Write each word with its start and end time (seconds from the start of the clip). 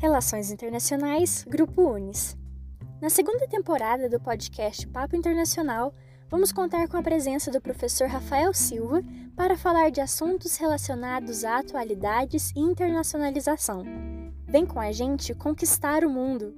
Relações 0.00 0.50
Internacionais, 0.50 1.44
Grupo 1.46 1.82
Unis. 1.82 2.34
Na 3.02 3.10
segunda 3.10 3.46
temporada 3.46 4.08
do 4.08 4.18
podcast 4.18 4.86
Papo 4.86 5.14
Internacional, 5.14 5.92
vamos 6.30 6.50
contar 6.52 6.88
com 6.88 6.96
a 6.96 7.02
presença 7.02 7.50
do 7.50 7.60
professor 7.60 8.08
Rafael 8.08 8.54
Silva 8.54 9.02
para 9.36 9.58
falar 9.58 9.90
de 9.90 10.00
assuntos 10.00 10.56
relacionados 10.56 11.44
a 11.44 11.58
atualidades 11.58 12.50
e 12.56 12.60
internacionalização. 12.60 13.84
Vem 14.48 14.64
com 14.64 14.80
a 14.80 14.90
gente 14.90 15.34
conquistar 15.34 16.02
o 16.02 16.08
mundo! 16.08 16.54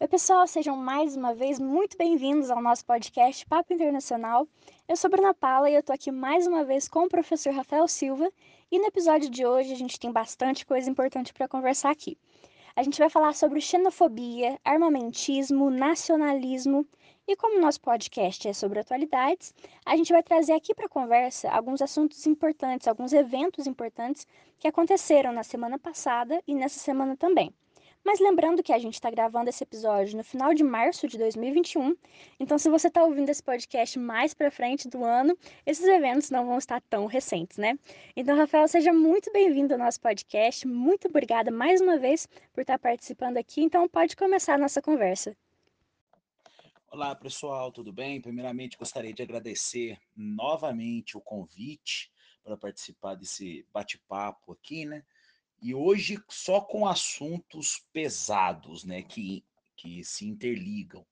Oi, 0.00 0.08
pessoal, 0.08 0.46
sejam 0.46 0.74
mais 0.74 1.14
uma 1.14 1.34
vez 1.34 1.58
muito 1.58 1.98
bem-vindos 1.98 2.50
ao 2.50 2.62
nosso 2.62 2.86
podcast 2.86 3.44
Papo 3.44 3.74
Internacional. 3.74 4.48
Eu 4.88 4.96
sou 4.96 5.10
Bruna 5.10 5.34
Paula 5.34 5.68
e 5.68 5.74
eu 5.74 5.82
tô 5.82 5.92
aqui 5.92 6.10
mais 6.10 6.46
uma 6.46 6.64
vez 6.64 6.88
com 6.88 7.00
o 7.00 7.08
professor 7.10 7.52
Rafael 7.52 7.86
Silva. 7.86 8.26
E 8.72 8.78
no 8.78 8.86
episódio 8.86 9.28
de 9.28 9.44
hoje 9.44 9.72
a 9.72 9.76
gente 9.76 9.98
tem 9.98 10.12
bastante 10.12 10.64
coisa 10.64 10.88
importante 10.88 11.32
para 11.32 11.48
conversar 11.48 11.90
aqui. 11.90 12.16
A 12.76 12.84
gente 12.84 13.00
vai 13.00 13.10
falar 13.10 13.34
sobre 13.34 13.60
xenofobia, 13.60 14.60
armamentismo, 14.64 15.70
nacionalismo 15.70 16.86
e 17.26 17.34
como 17.34 17.60
nosso 17.60 17.80
podcast 17.80 18.46
é 18.46 18.52
sobre 18.52 18.78
atualidades, 18.78 19.52
a 19.84 19.96
gente 19.96 20.12
vai 20.12 20.22
trazer 20.22 20.52
aqui 20.52 20.72
para 20.72 20.88
conversa 20.88 21.50
alguns 21.50 21.82
assuntos 21.82 22.24
importantes, 22.26 22.86
alguns 22.86 23.12
eventos 23.12 23.66
importantes 23.66 24.24
que 24.56 24.68
aconteceram 24.68 25.32
na 25.32 25.42
semana 25.42 25.76
passada 25.76 26.40
e 26.46 26.54
nessa 26.54 26.78
semana 26.78 27.16
também. 27.16 27.52
Mas 28.04 28.18
lembrando 28.18 28.62
que 28.62 28.72
a 28.72 28.78
gente 28.78 28.94
está 28.94 29.10
gravando 29.10 29.50
esse 29.50 29.62
episódio 29.62 30.16
no 30.16 30.24
final 30.24 30.54
de 30.54 30.64
março 30.64 31.06
de 31.06 31.18
2021, 31.18 31.94
então 32.38 32.58
se 32.58 32.70
você 32.70 32.88
está 32.88 33.04
ouvindo 33.04 33.28
esse 33.28 33.42
podcast 33.42 33.98
mais 33.98 34.32
para 34.32 34.50
frente 34.50 34.88
do 34.88 35.04
ano, 35.04 35.36
esses 35.66 35.84
eventos 35.84 36.30
não 36.30 36.46
vão 36.46 36.58
estar 36.58 36.80
tão 36.88 37.06
recentes, 37.06 37.58
né? 37.58 37.78
Então, 38.16 38.36
Rafael, 38.36 38.66
seja 38.68 38.92
muito 38.92 39.30
bem-vindo 39.32 39.74
ao 39.74 39.78
nosso 39.78 40.00
podcast. 40.00 40.66
Muito 40.66 41.08
obrigada 41.08 41.50
mais 41.50 41.80
uma 41.80 41.98
vez 41.98 42.26
por 42.52 42.62
estar 42.62 42.78
participando 42.78 43.36
aqui. 43.36 43.62
Então, 43.62 43.86
pode 43.86 44.16
começar 44.16 44.54
a 44.54 44.58
nossa 44.58 44.80
conversa. 44.80 45.36
Olá, 46.90 47.14
pessoal, 47.14 47.70
tudo 47.70 47.92
bem? 47.92 48.20
Primeiramente, 48.20 48.76
gostaria 48.76 49.12
de 49.12 49.22
agradecer 49.22 49.96
novamente 50.16 51.16
o 51.16 51.20
convite 51.20 52.10
para 52.42 52.56
participar 52.56 53.14
desse 53.14 53.64
bate-papo 53.72 54.52
aqui, 54.52 54.84
né? 54.84 55.04
E 55.62 55.74
hoje 55.74 56.18
só 56.28 56.60
com 56.60 56.86
assuntos 56.86 57.84
pesados, 57.92 58.84
né, 58.84 59.02
que, 59.02 59.44
que 59.76 60.02
se 60.02 60.26
interligam. 60.26 61.06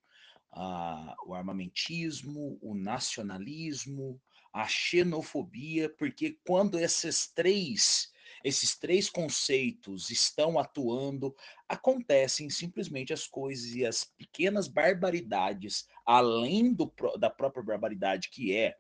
Ah, 0.51 1.15
o 1.27 1.35
armamentismo, 1.35 2.59
o 2.63 2.75
nacionalismo, 2.75 4.19
a 4.53 4.67
xenofobia, 4.67 5.91
porque 5.91 6.39
quando 6.47 6.79
esses 6.79 7.29
três, 7.29 8.11
esses 8.43 8.77
três 8.77 9.11
conceitos 9.11 10.11
estão 10.11 10.59
atuando, 10.59 11.37
acontecem 11.69 12.49
simplesmente 12.49 13.13
as 13.13 13.27
coisas 13.27 13.75
e 13.75 13.85
as 13.85 14.05
pequenas 14.05 14.67
barbaridades, 14.67 15.87
além 16.07 16.73
do, 16.73 16.91
da 17.19 17.29
própria 17.29 17.63
barbaridade 17.63 18.31
que 18.31 18.57
é 18.57 18.79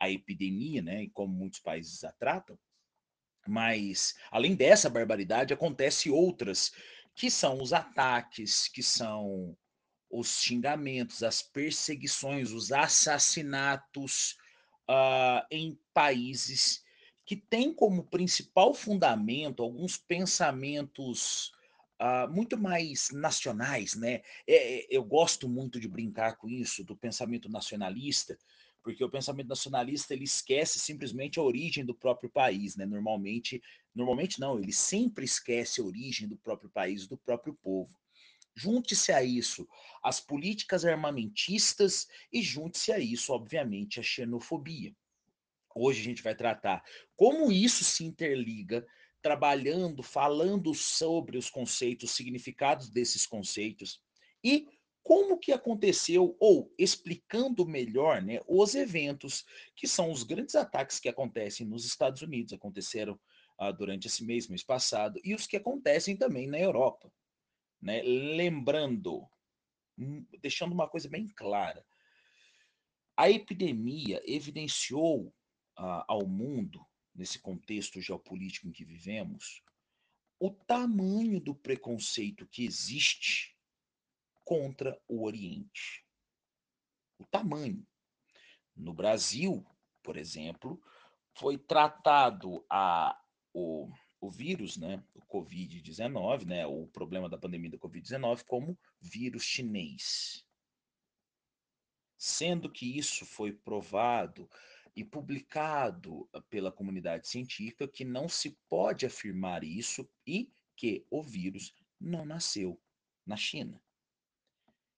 a 0.00 0.10
epidemia, 0.10 0.82
né, 0.82 1.04
e 1.04 1.10
como 1.10 1.32
muitos 1.32 1.60
países 1.60 2.02
a 2.02 2.10
tratam, 2.10 2.58
mas, 3.46 4.14
além 4.30 4.54
dessa 4.54 4.88
barbaridade, 4.88 5.52
acontece 5.52 6.10
outras, 6.10 6.72
que 7.14 7.30
são 7.30 7.60
os 7.60 7.72
ataques, 7.72 8.68
que 8.68 8.82
são 8.82 9.56
os 10.10 10.40
xingamentos, 10.42 11.22
as 11.22 11.42
perseguições, 11.42 12.52
os 12.52 12.72
assassinatos 12.72 14.36
uh, 14.88 15.44
em 15.50 15.78
países 15.92 16.84
que 17.26 17.36
têm 17.36 17.72
como 17.72 18.04
principal 18.04 18.74
fundamento 18.74 19.62
alguns 19.62 19.96
pensamentos 19.96 21.52
uh, 22.00 22.30
muito 22.30 22.58
mais 22.58 23.08
nacionais, 23.12 23.94
né? 23.94 24.22
É, 24.46 24.78
é, 24.78 24.86
eu 24.90 25.02
gosto 25.02 25.48
muito 25.48 25.80
de 25.80 25.88
brincar 25.88 26.36
com 26.36 26.48
isso, 26.48 26.84
do 26.84 26.94
pensamento 26.94 27.48
nacionalista, 27.48 28.38
porque 28.84 29.02
o 29.02 29.08
pensamento 29.08 29.48
nacionalista 29.48 30.12
ele 30.12 30.24
esquece 30.24 30.78
simplesmente 30.78 31.38
a 31.38 31.42
origem 31.42 31.86
do 31.86 31.94
próprio 31.94 32.28
país, 32.28 32.76
né? 32.76 32.84
Normalmente, 32.84 33.62
normalmente 33.94 34.38
não, 34.38 34.58
ele 34.58 34.74
sempre 34.74 35.24
esquece 35.24 35.80
a 35.80 35.84
origem 35.84 36.28
do 36.28 36.36
próprio 36.36 36.68
país, 36.68 37.06
do 37.06 37.16
próprio 37.16 37.54
povo. 37.54 37.90
Junte-se 38.54 39.10
a 39.10 39.24
isso 39.24 39.66
as 40.02 40.20
políticas 40.20 40.84
armamentistas 40.84 42.06
e 42.30 42.42
junte-se 42.42 42.92
a 42.92 42.98
isso, 42.98 43.32
obviamente, 43.32 43.98
a 43.98 44.02
xenofobia. 44.02 44.94
Hoje 45.74 46.02
a 46.02 46.04
gente 46.04 46.22
vai 46.22 46.36
tratar 46.36 46.84
como 47.16 47.50
isso 47.50 47.82
se 47.82 48.04
interliga, 48.04 48.86
trabalhando, 49.22 50.02
falando 50.02 50.74
sobre 50.74 51.38
os 51.38 51.48
conceitos, 51.48 52.10
significados 52.10 52.90
desses 52.90 53.26
conceitos 53.26 53.98
e 54.44 54.68
como 55.04 55.38
que 55.38 55.52
aconteceu, 55.52 56.34
ou 56.40 56.74
explicando 56.78 57.66
melhor 57.66 58.22
né, 58.22 58.40
os 58.48 58.74
eventos, 58.74 59.44
que 59.76 59.86
são 59.86 60.10
os 60.10 60.22
grandes 60.22 60.54
ataques 60.54 60.98
que 60.98 61.10
acontecem 61.10 61.66
nos 61.66 61.84
Estados 61.84 62.22
Unidos, 62.22 62.54
aconteceram 62.54 63.20
ah, 63.58 63.70
durante 63.70 64.06
esse 64.06 64.24
mês, 64.24 64.48
mês 64.48 64.64
passado, 64.64 65.20
e 65.22 65.34
os 65.34 65.46
que 65.46 65.58
acontecem 65.58 66.16
também 66.16 66.48
na 66.48 66.58
Europa. 66.58 67.12
Né? 67.82 68.02
Lembrando, 68.02 69.28
hum, 69.98 70.24
deixando 70.40 70.72
uma 70.72 70.88
coisa 70.88 71.06
bem 71.06 71.28
clara, 71.28 71.84
a 73.14 73.30
epidemia 73.30 74.22
evidenciou 74.24 75.34
ah, 75.76 76.02
ao 76.08 76.26
mundo, 76.26 76.80
nesse 77.14 77.38
contexto 77.38 78.00
geopolítico 78.00 78.66
em 78.68 78.72
que 78.72 78.86
vivemos, 78.86 79.62
o 80.40 80.50
tamanho 80.50 81.38
do 81.38 81.54
preconceito 81.54 82.46
que 82.46 82.64
existe 82.64 83.53
contra 84.44 85.00
o 85.08 85.24
Oriente. 85.24 86.04
O 87.18 87.24
tamanho. 87.26 87.86
No 88.76 88.92
Brasil, 88.92 89.64
por 90.02 90.16
exemplo, 90.16 90.80
foi 91.36 91.56
tratado 91.56 92.64
a, 92.68 93.18
o, 93.52 93.88
o 94.20 94.30
vírus, 94.30 94.76
né, 94.76 95.02
o 95.14 95.20
Covid-19, 95.22 96.44
né, 96.44 96.66
o 96.66 96.86
problema 96.88 97.28
da 97.28 97.38
pandemia 97.38 97.70
da 97.70 97.78
Covid-19, 97.78 98.44
como 98.44 98.78
vírus 99.00 99.42
chinês. 99.44 100.46
Sendo 102.16 102.70
que 102.70 102.98
isso 102.98 103.24
foi 103.26 103.52
provado 103.52 104.48
e 104.96 105.04
publicado 105.04 106.28
pela 106.48 106.70
comunidade 106.70 107.28
científica 107.28 107.88
que 107.88 108.04
não 108.04 108.28
se 108.28 108.58
pode 108.68 109.04
afirmar 109.04 109.64
isso 109.64 110.08
e 110.26 110.52
que 110.76 111.06
o 111.10 111.22
vírus 111.22 111.74
não 112.00 112.24
nasceu 112.24 112.80
na 113.26 113.36
China. 113.36 113.82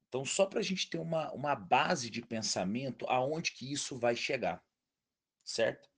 Então, 0.08 0.24
só 0.24 0.46
para 0.46 0.60
a 0.60 0.62
gente 0.62 0.88
ter 0.88 0.98
uma, 0.98 1.32
uma 1.32 1.54
base 1.54 2.08
de 2.10 2.22
pensamento 2.22 3.04
aonde 3.08 3.52
que 3.52 3.72
isso 3.72 3.98
vai 3.98 4.14
chegar, 4.14 4.62
certo? 5.44 5.88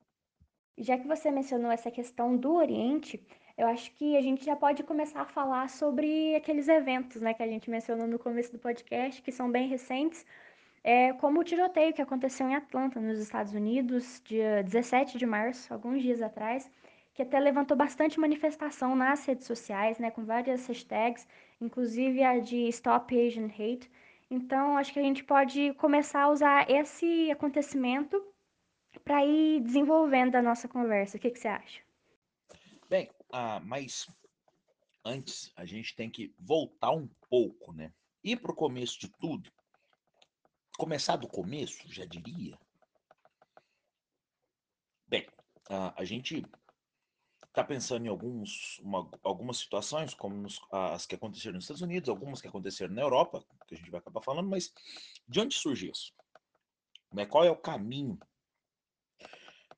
Já 0.77 0.97
que 0.97 1.07
você 1.07 1.31
mencionou 1.31 1.71
essa 1.71 1.91
questão 1.91 2.37
do 2.37 2.55
Oriente, 2.55 3.25
eu 3.57 3.67
acho 3.67 3.93
que 3.95 4.17
a 4.17 4.23
gente 4.23 4.45
já 4.45 4.55
pode 4.55 4.85
começar 4.85 5.23
a 5.23 5.27
falar 5.27 5.69
sobre 5.69 6.35
aqueles 6.37 6.69
eventos 6.69 7.21
né, 7.21 7.35
que 7.35 7.43
a 7.43 7.47
gente 7.47 7.69
mencionou 7.69 8.07
no 8.07 8.19
começo 8.19 8.53
do 8.53 8.59
podcast, 8.59 9.21
que 9.21 9.33
são 9.33 9.51
bem 9.51 9.69
recentes, 9.69 10.25
é, 10.85 11.13
como 11.15 11.41
o 11.41 11.45
tiroteio 11.45 11.93
que 11.93 12.01
aconteceu 12.01 12.49
em 12.49 12.55
Atlanta, 12.55 13.01
nos 13.01 13.19
Estados 13.19 13.53
Unidos, 13.53 14.23
dia 14.25 14.63
17 14.63 15.19
de 15.19 15.27
março, 15.27 15.75
alguns 15.75 16.01
dias 16.01 16.23
atrás, 16.23 16.71
que 17.13 17.23
até 17.23 17.41
levantou 17.41 17.77
bastante 17.77 18.21
manifestação 18.21 18.95
nas 18.95 19.25
redes 19.27 19.45
sociais, 19.45 19.99
né, 19.99 20.13
com 20.13 20.25
várias 20.25 20.67
hashtags, 20.69 21.27
inclusive 21.61 22.23
a 22.23 22.39
de 22.39 22.69
Stop 22.69 23.15
Asian 23.15 23.47
Hate. 23.47 23.91
Então, 24.31 24.77
acho 24.77 24.93
que 24.93 24.99
a 24.99 25.03
gente 25.03 25.25
pode 25.25 25.73
começar 25.75 26.23
a 26.23 26.31
usar 26.31 26.71
esse 26.71 27.31
acontecimento 27.31 28.23
para 29.05 29.25
ir 29.25 29.61
desenvolvendo 29.61 30.37
a 30.37 30.43
nossa 30.43 30.69
conversa. 30.69 31.16
O 31.16 31.21
que, 31.21 31.31
que 31.31 31.39
você 31.39 31.49
acha? 31.49 31.83
Bem, 32.89 33.10
ah, 33.33 33.60
mas 33.60 34.07
antes 35.05 35.53
a 35.57 35.65
gente 35.65 35.95
tem 35.95 36.10
que 36.10 36.34
voltar 36.39 36.91
um 36.91 37.09
pouco, 37.28 37.72
né? 37.72 37.93
Ir 38.22 38.37
para 38.37 38.53
o 38.53 38.57
começo 38.57 38.99
de 39.01 39.09
tudo. 39.19 39.51
Começar 40.77 41.16
do 41.16 41.28
começo, 41.28 41.91
já 41.93 42.04
diria. 42.04 42.59
Bem, 45.07 45.27
ah, 45.71 45.95
a 45.97 46.04
gente 46.04 46.45
está 47.48 47.65
pensando 47.65 48.06
em 48.06 48.09
alguns, 48.09 48.78
uma, 48.80 49.09
algumas 49.22 49.59
situações, 49.59 50.15
como 50.15 50.36
nos, 50.36 50.60
as 50.71 51.06
que 51.06 51.15
aconteceram 51.15 51.54
nos 51.54 51.65
Estados 51.65 51.83
Unidos, 51.83 52.09
algumas 52.09 52.41
que 52.41 52.48
aconteceram 52.48 52.95
na 52.95 53.03
Europa, 53.03 53.45
que 53.66 53.74
a 53.74 53.78
gente 53.78 53.91
vai 53.91 54.00
acabar 54.00 54.22
falando, 54.22 54.48
mas 54.48 54.72
de 55.27 55.41
onde 55.41 55.54
surge 55.54 55.91
isso? 55.91 56.12
Né? 57.12 57.27
Qual 57.27 57.45
é 57.45 57.50
o 57.50 57.56
caminho 57.56 58.18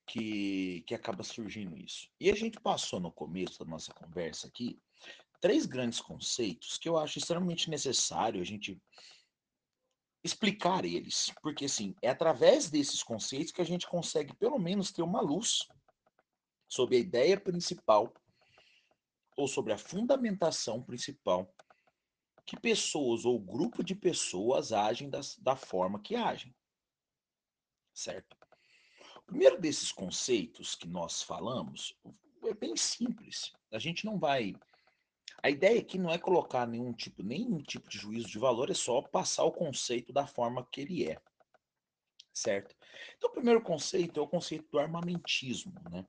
que, 0.06 0.82
que 0.86 0.94
acaba 0.94 1.22
surgindo 1.22 1.76
isso? 1.76 2.08
E 2.20 2.30
a 2.30 2.34
gente 2.34 2.60
passou 2.60 3.00
no 3.00 3.12
começo 3.12 3.58
da 3.58 3.64
nossa 3.64 3.94
conversa 3.94 4.48
aqui 4.48 4.78
três 5.40 5.64
grandes 5.64 6.00
conceitos 6.00 6.76
que 6.76 6.88
eu 6.88 6.98
acho 6.98 7.18
extremamente 7.18 7.70
necessário 7.70 8.40
a 8.40 8.44
gente 8.44 8.80
explicar 10.22 10.84
eles, 10.84 11.32
porque 11.40 11.64
assim, 11.64 11.94
é 12.02 12.10
através 12.10 12.68
desses 12.68 13.02
conceitos 13.02 13.52
que 13.52 13.62
a 13.62 13.64
gente 13.64 13.88
consegue 13.88 14.34
pelo 14.34 14.58
menos 14.58 14.92
ter 14.92 15.00
uma 15.00 15.22
luz 15.22 15.66
sobre 16.70 16.96
a 16.96 17.00
ideia 17.00 17.38
principal 17.38 18.14
ou 19.36 19.48
sobre 19.48 19.72
a 19.72 19.78
fundamentação 19.78 20.80
principal 20.80 21.52
que 22.46 22.58
pessoas 22.58 23.24
ou 23.24 23.38
grupo 23.40 23.82
de 23.82 23.94
pessoas 23.94 24.72
agem 24.72 25.10
das, 25.10 25.36
da 25.38 25.56
forma 25.56 26.00
que 26.00 26.14
agem. 26.14 26.54
Certo? 27.92 28.36
O 29.16 29.22
primeiro 29.22 29.60
desses 29.60 29.90
conceitos 29.90 30.74
que 30.74 30.86
nós 30.86 31.22
falamos 31.22 31.94
é 32.44 32.54
bem 32.54 32.76
simples. 32.76 33.52
A 33.72 33.78
gente 33.78 34.04
não 34.04 34.18
vai. 34.18 34.54
A 35.42 35.50
ideia 35.50 35.80
aqui 35.80 35.98
não 35.98 36.10
é 36.10 36.18
colocar 36.18 36.66
nenhum 36.66 36.92
tipo, 36.92 37.22
nenhum 37.22 37.62
tipo 37.62 37.88
de 37.88 37.98
juízo 37.98 38.28
de 38.28 38.38
valor, 38.38 38.70
é 38.70 38.74
só 38.74 39.02
passar 39.02 39.44
o 39.44 39.52
conceito 39.52 40.12
da 40.12 40.26
forma 40.26 40.66
que 40.70 40.82
ele 40.82 41.08
é. 41.08 41.20
Certo? 42.32 42.76
Então, 43.16 43.30
o 43.30 43.32
primeiro 43.32 43.60
conceito 43.60 44.20
é 44.20 44.22
o 44.22 44.28
conceito 44.28 44.68
do 44.70 44.78
armamentismo. 44.78 45.74
Né? 45.90 46.06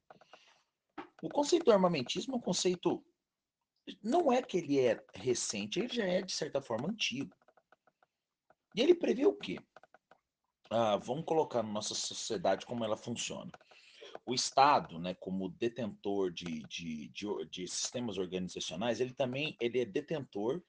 O 1.21 1.29
conceito 1.29 1.65
do 1.65 1.71
armamentismo 1.71 2.33
é 2.33 2.37
um 2.37 2.41
conceito 2.41 3.03
não 4.03 4.31
é 4.31 4.41
que 4.41 4.57
ele 4.57 4.79
é 4.79 5.03
recente, 5.13 5.79
ele 5.79 5.93
já 5.93 6.05
é, 6.05 6.21
de 6.21 6.31
certa 6.31 6.61
forma, 6.61 6.89
antigo. 6.89 7.35
E 8.75 8.81
ele 8.81 8.95
prevê 8.95 9.25
o 9.25 9.35
quê? 9.35 9.59
Ah, 10.69 10.97
vamos 10.97 11.25
colocar 11.25 11.61
na 11.61 11.71
nossa 11.71 11.93
sociedade 11.93 12.65
como 12.65 12.85
ela 12.85 12.95
funciona. 12.95 13.51
O 14.25 14.33
Estado, 14.33 14.99
né, 14.99 15.13
como 15.15 15.49
detentor 15.49 16.31
de, 16.31 16.61
de, 16.67 17.09
de, 17.09 17.45
de 17.49 17.67
sistemas 17.67 18.17
organizacionais, 18.17 18.99
ele 18.99 19.13
também 19.13 19.57
ele 19.59 19.79
é 19.79 19.85
detentor 19.85 20.63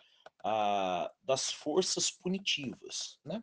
ah, 0.44 1.12
das 1.22 1.52
forças 1.52 2.10
punitivas, 2.10 3.20
né? 3.24 3.42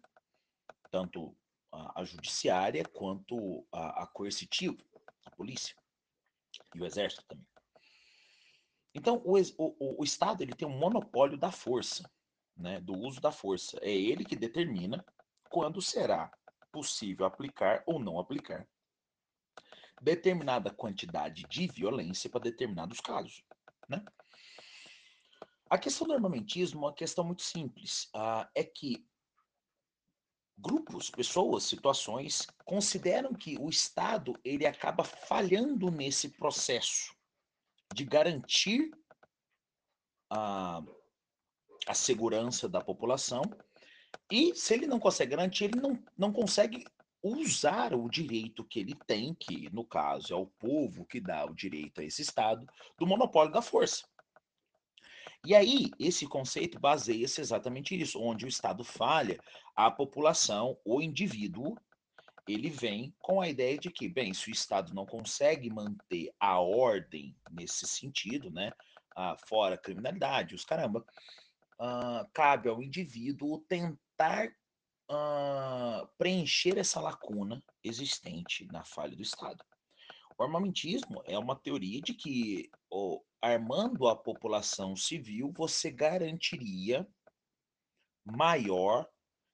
tanto 0.91 1.37
a, 1.71 2.01
a 2.01 2.03
judiciária 2.03 2.83
quanto 2.83 3.65
a, 3.71 4.03
a 4.03 4.07
coercitiva, 4.07 4.77
a 5.25 5.31
polícia 5.31 5.78
e 6.75 6.81
o 6.81 6.85
exército 6.85 7.23
também. 7.27 7.45
Então, 8.93 9.21
o, 9.23 9.37
o, 9.57 10.01
o 10.01 10.03
Estado 10.03 10.41
ele 10.41 10.53
tem 10.53 10.67
um 10.67 10.77
monopólio 10.77 11.37
da 11.37 11.51
força, 11.51 12.09
né, 12.57 12.79
do 12.81 12.93
uso 12.93 13.21
da 13.21 13.31
força. 13.31 13.79
É 13.81 13.91
ele 13.91 14.25
que 14.25 14.35
determina 14.35 15.05
quando 15.49 15.81
será 15.81 16.31
possível 16.71 17.25
aplicar 17.25 17.83
ou 17.85 17.99
não 17.99 18.19
aplicar 18.19 18.67
determinada 20.01 20.71
quantidade 20.71 21.43
de 21.49 21.67
violência 21.67 22.29
para 22.29 22.39
determinados 22.39 22.99
casos. 22.99 23.43
Né? 23.87 24.03
A 25.69 25.77
questão 25.77 26.07
do 26.07 26.13
armamentismo 26.13 26.79
é 26.79 26.87
uma 26.87 26.93
questão 26.93 27.23
muito 27.23 27.41
simples. 27.41 28.09
Uh, 28.15 28.47
é 28.55 28.63
que 28.63 29.05
grupos, 30.61 31.09
pessoas, 31.09 31.63
situações 31.63 32.45
consideram 32.65 33.33
que 33.33 33.57
o 33.59 33.69
Estado 33.69 34.37
ele 34.43 34.65
acaba 34.65 35.03
falhando 35.03 35.89
nesse 35.89 36.29
processo 36.29 37.15
de 37.93 38.05
garantir 38.05 38.91
a, 40.29 40.81
a 41.87 41.93
segurança 41.93 42.67
da 42.67 42.81
população. 42.81 43.41
E 44.31 44.53
se 44.55 44.73
ele 44.73 44.87
não 44.87 44.99
consegue 44.99 45.31
garantir, 45.31 45.65
ele 45.65 45.79
não, 45.79 46.03
não 46.17 46.31
consegue 46.31 46.85
usar 47.21 47.93
o 47.93 48.09
direito 48.09 48.63
que 48.63 48.79
ele 48.79 48.95
tem, 49.07 49.33
que 49.33 49.69
no 49.73 49.83
caso 49.83 50.33
é 50.33 50.37
o 50.37 50.45
povo 50.45 51.05
que 51.05 51.19
dá 51.19 51.45
o 51.45 51.53
direito 51.53 52.01
a 52.01 52.03
esse 52.03 52.21
Estado, 52.21 52.65
do 52.97 53.05
monopólio 53.05 53.51
da 53.51 53.61
força. 53.61 54.07
E 55.45 55.55
aí, 55.55 55.89
esse 55.97 56.27
conceito 56.27 56.79
baseia-se 56.79 57.39
exatamente 57.39 57.95
nisso, 57.95 58.21
onde 58.21 58.45
o 58.45 58.47
Estado 58.47 58.83
falha, 58.83 59.39
a 59.75 59.89
população, 59.89 60.77
o 60.83 61.01
indivíduo, 61.01 61.77
ele 62.47 62.69
vem 62.69 63.13
com 63.19 63.39
a 63.39 63.47
ideia 63.47 63.77
de 63.77 63.89
que, 63.89 64.07
bem, 64.07 64.33
se 64.33 64.49
o 64.49 64.51
Estado 64.51 64.93
não 64.93 65.05
consegue 65.05 65.69
manter 65.69 66.33
a 66.39 66.59
ordem 66.59 67.35
nesse 67.51 67.87
sentido, 67.87 68.51
né, 68.51 68.71
ah, 69.15 69.37
fora 69.47 69.75
a 69.75 69.77
criminalidade, 69.77 70.55
os 70.55 70.65
caramba, 70.65 71.05
ah, 71.79 72.27
cabe 72.33 72.67
ao 72.67 72.81
indivíduo 72.83 73.59
tentar 73.67 74.53
ah, 75.09 76.07
preencher 76.17 76.77
essa 76.77 76.99
lacuna 76.99 77.63
existente 77.83 78.67
na 78.71 78.83
falha 78.83 79.15
do 79.15 79.21
Estado. 79.21 79.63
O 80.37 80.43
armamentismo 80.43 81.21
é 81.25 81.37
uma 81.37 81.55
teoria 81.55 82.01
de 82.01 82.13
que, 82.13 82.69
oh, 82.89 83.23
armando 83.41 84.07
a 84.07 84.15
população 84.15 84.95
civil, 84.95 85.51
você 85.55 85.91
garantiria 85.91 87.07
maior 88.25 89.09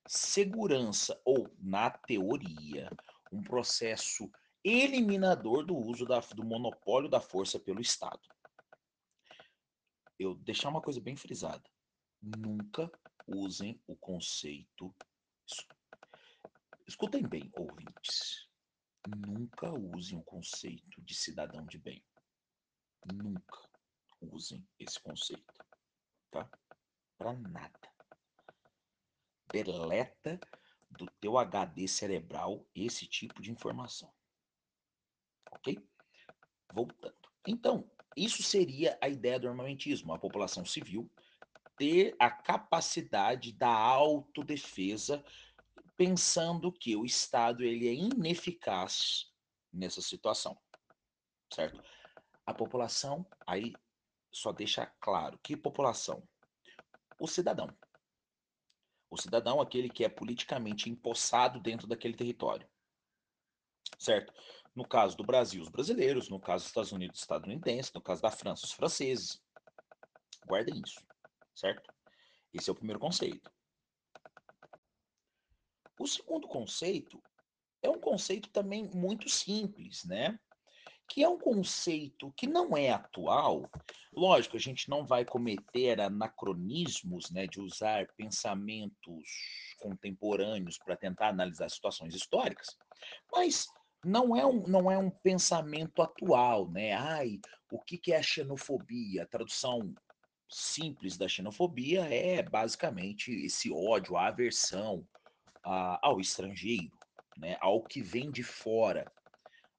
segurança, 0.06 1.20
ou, 1.24 1.50
na 1.58 1.90
teoria, 1.90 2.90
um 3.32 3.42
processo 3.42 4.30
eliminador 4.64 5.64
do 5.64 5.76
uso 5.76 6.04
da, 6.04 6.20
do 6.20 6.44
monopólio 6.44 7.08
da 7.08 7.20
força 7.20 7.58
pelo 7.58 7.80
Estado. 7.80 8.20
Eu 10.18 10.34
deixar 10.34 10.68
uma 10.68 10.80
coisa 10.80 11.00
bem 11.00 11.16
frisada. 11.16 11.62
Nunca 12.22 12.90
usem 13.26 13.80
o 13.86 13.94
conceito. 13.96 14.94
Escutem 16.86 17.22
bem, 17.22 17.50
ouvintes. 17.56 18.48
Nunca 19.06 19.70
usem 19.72 20.18
o 20.18 20.22
conceito 20.22 21.00
de 21.02 21.14
cidadão 21.14 21.64
de 21.66 21.78
bem. 21.78 22.02
Nunca 23.12 23.68
usem 24.20 24.66
esse 24.78 25.00
conceito, 25.00 25.54
tá? 26.30 26.48
Para 27.18 27.32
nada 27.34 27.96
deleta 29.52 30.38
do 30.90 31.06
teu 31.20 31.38
HD 31.38 31.86
cerebral 31.88 32.66
esse 32.74 33.06
tipo 33.06 33.40
de 33.40 33.50
informação. 33.50 34.12
Ok? 35.52 35.78
Voltando. 36.72 37.16
Então, 37.46 37.90
isso 38.16 38.42
seria 38.42 38.98
a 39.00 39.08
ideia 39.08 39.38
do 39.38 39.48
armamentismo, 39.48 40.12
a 40.12 40.18
população 40.18 40.64
civil 40.64 41.10
ter 41.76 42.16
a 42.18 42.30
capacidade 42.30 43.52
da 43.52 43.68
autodefesa, 43.68 45.22
pensando 45.94 46.72
que 46.72 46.96
o 46.96 47.04
Estado 47.04 47.62
ele 47.62 47.86
é 47.86 47.92
ineficaz 47.92 49.30
nessa 49.70 50.00
situação, 50.00 50.58
certo? 51.52 51.82
A 52.46 52.54
população, 52.54 53.26
aí 53.46 53.74
só 54.30 54.52
deixa 54.52 54.86
claro, 55.00 55.38
que 55.42 55.56
população? 55.56 56.22
O 57.18 57.26
cidadão. 57.26 57.68
O 59.10 59.16
cidadão, 59.16 59.60
aquele 59.60 59.90
que 59.90 60.04
é 60.04 60.08
politicamente 60.08 60.88
empossado 60.88 61.60
dentro 61.60 61.86
daquele 61.86 62.14
território. 62.14 62.68
Certo? 63.98 64.32
No 64.74 64.86
caso 64.86 65.16
do 65.16 65.24
Brasil, 65.24 65.62
os 65.62 65.68
brasileiros, 65.68 66.28
no 66.28 66.38
caso 66.38 66.64
dos 66.64 66.68
Estados 66.68 66.92
Unidos, 66.92 67.16
os 67.16 67.22
estadunidenses, 67.22 67.92
no 67.92 68.00
caso 68.00 68.20
da 68.20 68.30
França, 68.30 68.66
os 68.66 68.72
franceses. 68.72 69.42
Guardem 70.46 70.80
isso, 70.84 71.04
certo? 71.54 71.92
Esse 72.52 72.68
é 72.68 72.72
o 72.72 72.76
primeiro 72.76 73.00
conceito. 73.00 73.50
O 75.98 76.06
segundo 76.06 76.46
conceito 76.46 77.22
é 77.82 77.88
um 77.88 77.98
conceito 77.98 78.50
também 78.50 78.88
muito 78.94 79.28
simples, 79.28 80.04
né? 80.04 80.38
Que 81.08 81.22
é 81.22 81.28
um 81.28 81.38
conceito 81.38 82.32
que 82.36 82.46
não 82.46 82.76
é 82.76 82.90
atual. 82.90 83.68
Lógico, 84.12 84.56
a 84.56 84.60
gente 84.60 84.88
não 84.88 85.06
vai 85.06 85.24
cometer 85.24 86.00
anacronismos, 86.00 87.30
né, 87.30 87.46
de 87.46 87.60
usar 87.60 88.06
pensamentos 88.16 89.22
contemporâneos 89.78 90.78
para 90.78 90.96
tentar 90.96 91.28
analisar 91.28 91.70
situações 91.70 92.14
históricas, 92.14 92.76
mas 93.30 93.66
não 94.04 94.36
é 94.36 94.44
um, 94.44 94.62
não 94.66 94.90
é 94.90 94.96
um 94.96 95.10
pensamento 95.10 96.00
atual, 96.00 96.70
né? 96.70 96.92
Ai, 96.92 97.40
o 97.70 97.80
que, 97.80 97.98
que 97.98 98.12
é 98.12 98.18
a 98.18 98.22
xenofobia? 98.22 99.24
A 99.24 99.26
tradução 99.26 99.94
simples 100.48 101.16
da 101.16 101.28
xenofobia 101.28 102.02
é 102.04 102.42
basicamente 102.42 103.32
esse 103.32 103.70
ódio, 103.72 104.16
a 104.16 104.28
aversão 104.28 105.06
a, 105.64 105.98
ao 106.06 106.20
estrangeiro, 106.20 106.92
né? 107.36 107.56
ao 107.60 107.82
que 107.82 108.00
vem 108.00 108.30
de 108.30 108.42
fora 108.42 109.10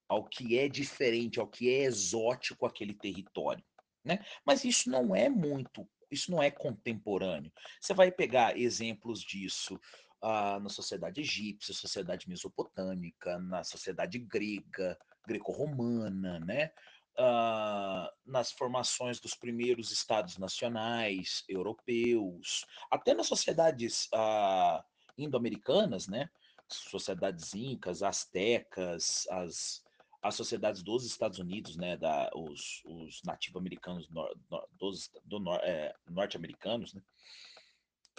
ao 0.08 0.24
que 0.24 0.58
é 0.58 0.68
diferente, 0.68 1.40
ao 1.40 1.48
que 1.48 1.70
é 1.70 1.84
exótico 1.84 2.66
aquele 2.66 2.94
território, 2.94 3.64
né? 4.04 4.24
Mas 4.46 4.64
isso 4.64 4.90
não 4.90 5.16
é 5.16 5.30
muito, 5.30 5.88
isso 6.10 6.32
não 6.32 6.42
é 6.42 6.50
contemporâneo. 6.50 7.52
Você 7.80 7.94
vai 7.94 8.12
pegar 8.12 8.58
exemplos 8.58 9.22
disso 9.22 9.80
uh, 10.24 10.60
na 10.60 10.70
sociedade 10.70 11.22
egípcia, 11.22 11.74
sociedade 11.74 12.30
mesopotâmica, 12.30 13.38
na 13.40 13.64
sociedade 13.64 14.20
grega, 14.20 14.98
greco-romana, 15.26 16.40
né? 16.40 16.72
Uh, 17.20 18.08
nas 18.24 18.52
formações 18.52 19.20
dos 19.20 19.34
primeiros 19.34 19.92
estados 19.92 20.38
nacionais 20.38 21.44
europeus, 21.50 22.64
até 22.92 23.16
nas 23.16 23.26
sociedades 23.26 24.08
uh, 24.14 24.84
indo-americanas, 25.18 26.08
né? 26.08 26.30
Sociedades 26.70 27.56
incas, 27.56 28.04
astecas, 28.04 29.26
as 29.32 29.84
as 30.22 30.36
sociedades 30.36 30.82
dos 30.84 31.06
Estados 31.06 31.40
Unidos, 31.40 31.76
né, 31.78 31.96
da, 31.96 32.30
os, 32.34 32.82
os 32.86 33.22
nativo-americanos 33.24 34.10
nor, 34.10 34.36
nor, 34.50 34.68
dos, 34.72 35.10
do 35.24 35.40
nor, 35.40 35.60
é, 35.64 35.94
norte-americanos, 36.10 36.94
né? 36.94 37.02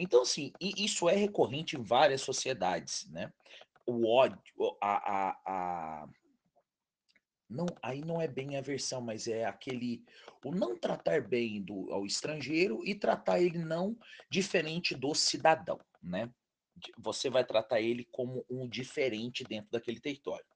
Então, 0.00 0.23
assim, 0.23 0.52
isso 0.61 1.09
é 1.09 1.17
recorrente 1.17 1.76
em 1.76 1.83
várias 1.83 2.21
sociedades, 2.21 3.11
né? 3.11 3.33
O 3.85 4.07
ódio, 4.07 4.38
a, 4.81 5.31
a, 5.31 5.40
a, 5.45 6.09
não, 7.50 7.67
aí 7.83 8.00
não 8.00 8.21
é 8.21 8.28
bem 8.28 8.57
aversão, 8.57 9.00
mas 9.00 9.26
é 9.26 9.45
aquele 9.45 10.05
o 10.45 10.52
não 10.52 10.78
tratar 10.78 11.26
bem 11.26 11.61
do 11.62 11.93
ao 11.93 12.07
estrangeiro 12.07 12.87
e 12.87 12.95
tratar 12.95 13.40
ele 13.40 13.59
não 13.59 13.99
diferente 14.31 14.95
do 14.95 15.14
cidadão, 15.14 15.81
né. 16.00 16.31
Você 16.99 17.28
vai 17.28 17.45
tratar 17.45 17.81
ele 17.81 18.05
como 18.05 18.45
um 18.49 18.69
diferente 18.69 19.43
dentro 19.43 19.69
daquele 19.73 19.99
território. 19.99 20.47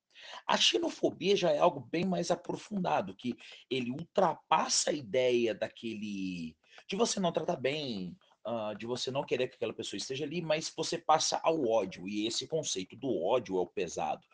A 0.47 0.57
xenofobia 0.57 1.37
já 1.37 1.50
é 1.50 1.59
algo 1.59 1.81
bem 1.81 2.05
mais 2.05 2.31
aprofundado, 2.31 3.14
que 3.17 3.35
ele 3.71 3.91
ultrapassa 3.91 4.91
a 4.91 4.95
ideia 4.95 5.55
daquele 5.55 6.57
de 6.88 6.97
você 6.97 7.21
não 7.21 7.33
tratar 7.33 7.57
bem, 7.57 8.17
hã, 8.47 8.75
de 8.76 8.87
você 8.87 9.11
não 9.11 9.25
querer 9.25 9.49
que 9.49 9.57
aquela 9.57 9.75
pessoa 9.75 9.99
esteja 9.99 10.25
ali, 10.25 10.41
mas 10.43 10.73
você 10.76 10.99
passa 10.99 11.41
ao 11.43 11.67
ódio, 11.69 12.09
e 12.09 12.26
esse 12.26 12.47
conceito 12.49 12.97
do 12.97 13.09
ódio 13.23 13.57
é 13.59 13.61
o 13.61 13.67
pesado. 13.67 14.26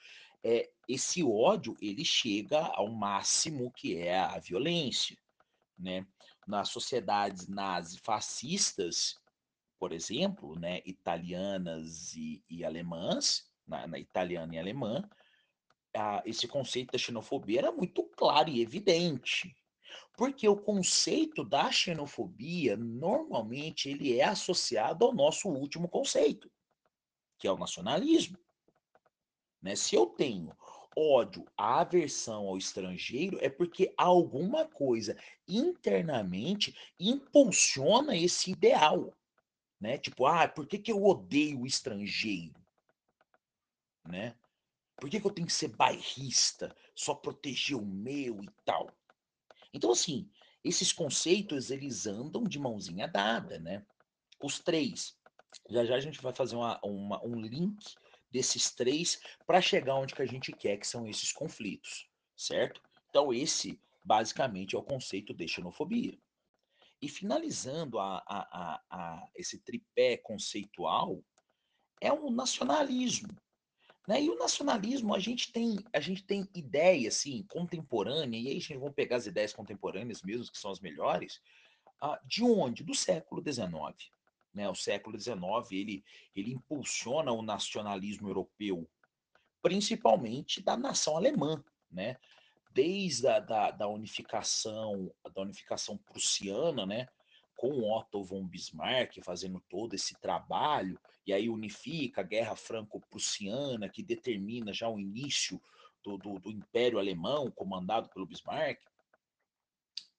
Eh, 0.45 0.71
esse 0.89 1.23
ódio, 1.25 1.77
ele 1.83 2.05
chega 2.05 2.61
ao 2.75 2.89
máximo 2.93 3.73
que 3.73 3.97
é 3.97 4.19
a 4.19 4.39
violência, 4.39 5.17
né. 5.79 6.07
Nas 6.47 6.71
sociedades 6.71 7.49
nazi-fascistas, 7.49 9.17
por 9.79 9.93
exemplo, 9.93 10.59
né, 10.59 10.81
italianas 10.87 12.15
e 12.17 12.43
e 12.51 12.65
alemãs, 12.65 13.51
na 13.67 13.87
na 13.87 13.99
italiana 13.99 14.55
e 14.57 14.59
alemã, 14.59 15.03
ah, 15.97 16.23
esse 16.25 16.47
conceito 16.49 16.93
da 16.93 16.99
xenofobia 16.99 17.61
era 17.61 17.73
muito 17.73 18.05
claro 18.05 18.51
e 18.51 18.61
evidente. 18.61 19.55
Porque 20.17 20.49
o 20.49 20.57
conceito 20.57 21.45
da 21.45 21.71
xenofobia, 21.71 22.77
normalmente, 22.77 23.89
ele 23.89 24.19
é 24.19 24.25
associado 24.25 25.05
ao 25.05 25.15
nosso 25.15 25.49
último 25.49 25.89
conceito, 25.89 26.51
que 27.39 27.47
é 27.47 27.53
o 27.53 27.59
nacionalismo. 27.59 28.39
Né, 29.63 29.75
se 29.77 29.95
eu 29.95 30.07
tenho 30.07 30.57
ódio, 30.97 31.45
aversão 31.57 32.49
ao 32.49 32.59
estrangeiro, 32.59 33.39
é 33.41 33.49
porque 33.49 33.93
alguma 33.97 34.67
coisa 34.67 35.17
internamente 35.47 36.75
impulsiona 36.99 38.17
esse 38.17 38.51
ideal, 38.51 39.15
né, 39.81 39.99
tipo: 39.99 40.27
"Ah, 40.27 40.49
por 40.49 40.67
que 40.67 40.79
que 40.79 40.91
eu 40.91 41.05
odeio 41.05 41.61
o 41.61 41.67
estrangeiro?" 41.67 42.55
Né. 44.07 44.35
"Por 45.01 45.09
que 45.11 45.21
que 45.21 45.27
eu 45.27 45.31
tenho 45.33 45.47
que 45.47 45.53
ser 45.53 45.69
bairrista, 45.69 46.75
só 46.95 47.15
proteger 47.15 47.77
o 47.77 47.85
meu 47.87 48.43
e 48.43 48.49
tal?" 48.65 48.91
Então, 49.73 49.93
assim, 49.93 50.31
esses 50.65 50.93
conceitos 50.93 51.71
eles 51.71 52.07
andam 52.07 52.45
de 52.45 52.59
mãozinha 52.59 53.07
dada, 53.09 53.59
né, 53.59 53.87
os 54.43 54.59
3. 54.61 55.17
Já 55.71 55.85
já 55.85 55.97
a 55.97 56.01
gente 56.01 56.21
vai 56.21 56.35
fazer 56.35 56.57
uma 56.57 56.81
uma 56.85 57.25
um 57.25 57.41
link 57.41 57.79
desses 58.31 58.71
3 58.75 59.21
pra 59.47 59.61
chegar 59.61 59.95
onde 59.97 60.15
que 60.15 60.23
a 60.23 60.27
gente 60.27 60.53
quer, 60.53 60.77
que 60.79 60.87
são 60.87 61.07
esses 61.09 61.33
conflitos, 61.33 62.09
certo? 62.37 62.83
Então 63.09 63.33
esse, 63.33 63.81
basicamente, 64.05 64.77
é 64.77 64.79
o 64.79 64.83
conceito 64.83 65.33
de 65.35 65.49
xenofobia. 65.49 66.19
E 67.01 67.09
finalizando 67.09 67.99
a 67.99 68.19
a 68.27 68.41
a 68.53 68.83
a 68.91 69.29
esse 69.37 69.59
tripé 69.61 70.17
conceitual, 70.19 71.23
é 72.01 72.13
o 72.13 72.31
nacionalismo, 72.31 73.29
né, 74.09 74.23
e 74.23 74.31
o 74.31 74.39
nacionalismo 74.39 75.15
a 75.15 75.19
gente 75.19 75.53
tem 75.53 75.77
a 75.93 76.01
gente 76.01 76.25
tem 76.25 76.49
ideia, 76.55 77.09
assim, 77.09 77.45
contemporânea, 77.47 78.39
e 78.39 78.47
aí 78.47 78.57
a 78.57 78.61
gente 78.61 78.79
vamos 78.79 78.95
pegar 78.95 79.17
as 79.17 79.27
ideias 79.27 79.53
contemporâneas 79.53 80.23
mesmo, 80.23 80.51
que 80.51 80.57
são 80.57 80.71
as 80.71 80.81
melhores, 80.81 81.43
ah, 82.01 82.19
de 82.25 82.43
onde? 82.43 82.83
Do 82.83 82.95
século 82.95 83.43
XIX, 83.43 83.69
né, 84.55 84.67
o 84.67 84.75
século 84.75 85.21
XIX 85.21 85.37
ele 85.73 86.03
ele 86.35 86.55
impulsiona 86.55 87.31
o 87.33 87.43
nacionalismo 87.43 88.31
europeu, 88.31 88.89
principalmente 89.61 90.63
da 90.63 90.75
nação 90.75 91.15
alemã, 91.15 91.63
né, 91.91 92.17
desde 92.73 93.29
a 93.29 93.39
da 93.41 93.71
da 93.73 93.89
unificação 93.89 95.13
da 95.35 95.43
unificação 95.43 95.99
prussiana, 95.99 96.87
né, 96.87 97.09
com 97.55 97.83
Otto 97.83 98.25
von 98.25 98.47
Bismarck 98.47 99.21
fazendo 99.23 99.63
todo 99.69 99.93
esse 99.93 100.15
trabalho, 100.19 100.99
e 101.29 101.33
aí 101.35 101.51
unifica 101.51 102.23
a 102.23 102.25
guerra 102.25 102.57
franco-prussiana 102.57 103.87
que 103.87 104.03
determina 104.03 104.73
já 104.73 104.89
o 104.89 104.99
início 104.99 105.61
do 106.03 106.17
do 106.17 106.39
do 106.39 106.51
império 106.51 106.99
alemão 106.99 107.51
comandado 107.51 108.09
pelo 108.09 108.25
Bismarck. 108.25 108.81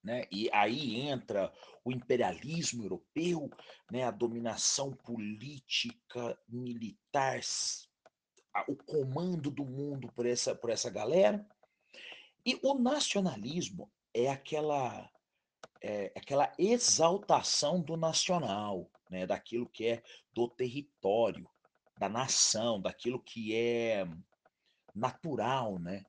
Né, 0.02 0.28
e 0.32 0.50
aí 0.54 0.96
entra 1.02 1.52
o 1.84 1.92
imperialismo 1.92 2.84
europeu, 2.84 3.50
né, 3.92 4.04
a 4.06 4.12
dominação 4.12 4.94
política, 4.94 6.40
militar, 6.48 7.42
o 8.66 8.78
comando 8.78 9.52
do 9.52 9.66
mundo 9.66 10.10
por 10.16 10.26
essa 10.26 10.56
por 10.56 10.70
essa 10.70 10.90
galera. 10.90 11.46
E 12.46 12.58
o 12.64 12.76
nacionalismo 12.76 13.92
é 14.14 14.30
aquela 14.30 15.12
é 15.82 16.14
aquela 16.16 16.54
exaltação 16.58 17.82
do 17.82 17.98
nacional, 17.98 18.90
né, 19.10 19.26
daquilo 19.26 19.68
que 19.68 19.86
é 19.86 20.04
do 20.34 20.48
território, 20.48 21.50
da 21.98 22.08
nação, 22.08 22.80
daquilo 22.80 23.20
que 23.20 23.56
é 23.56 24.08
natural, 24.94 25.80
né. 25.80 26.06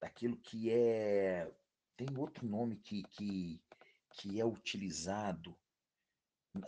Daquilo 0.00 0.36
que 0.36 0.70
é 0.70 1.50
tem 1.96 2.08
outro 2.18 2.46
nome 2.46 2.76
que 2.76 3.02
que 3.04 3.60
que 4.16 4.40
é 4.40 4.44
utilizado, 4.44 5.56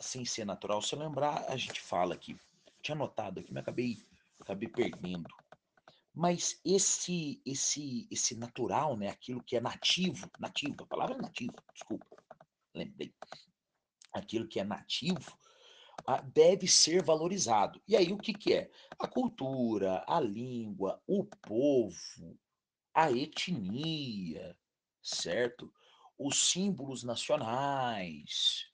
sem 0.00 0.24
ser 0.24 0.44
natural, 0.44 0.82
se 0.82 0.94
eu 0.94 0.98
lembrar 0.98 1.44
a 1.48 1.56
gente 1.56 1.80
fala 1.80 2.14
aqui. 2.14 2.36
Tinha 2.82 2.94
anotado 2.94 3.40
aqui, 3.40 3.52
mas 3.52 3.62
acabei 3.62 3.98
acabei 4.40 4.68
perdendo. 4.68 5.28
Mas 6.14 6.58
esse 6.64 7.40
esse 7.44 8.08
esse 8.10 8.34
natural, 8.34 8.96
né, 8.96 9.08
aquilo 9.08 9.42
que 9.42 9.56
é 9.56 9.60
nativo 9.60 10.30
nativo, 10.38 10.84
a 10.84 10.86
palavra 10.86 11.16
é 11.16 11.22
nativo, 11.22 11.54
desculpa, 11.74 12.06
lembrei. 12.74 13.12
Aquilo 14.16 14.48
que 14.48 14.58
é 14.58 14.64
nativo, 14.64 15.36
deve 16.32 16.66
ser 16.68 17.02
valorizado. 17.02 17.80
E 17.86 17.96
aí 17.96 18.12
o 18.12 18.18
que 18.18 18.32
que 18.32 18.54
é? 18.54 18.70
A 18.98 19.06
cultura, 19.06 20.04
a 20.06 20.20
língua, 20.20 21.02
o 21.06 21.24
povo, 21.24 22.38
a 22.94 23.10
etnia, 23.10 24.56
certo? 25.02 25.72
Os 26.18 26.50
símbolos 26.50 27.02
nacionais, 27.02 28.66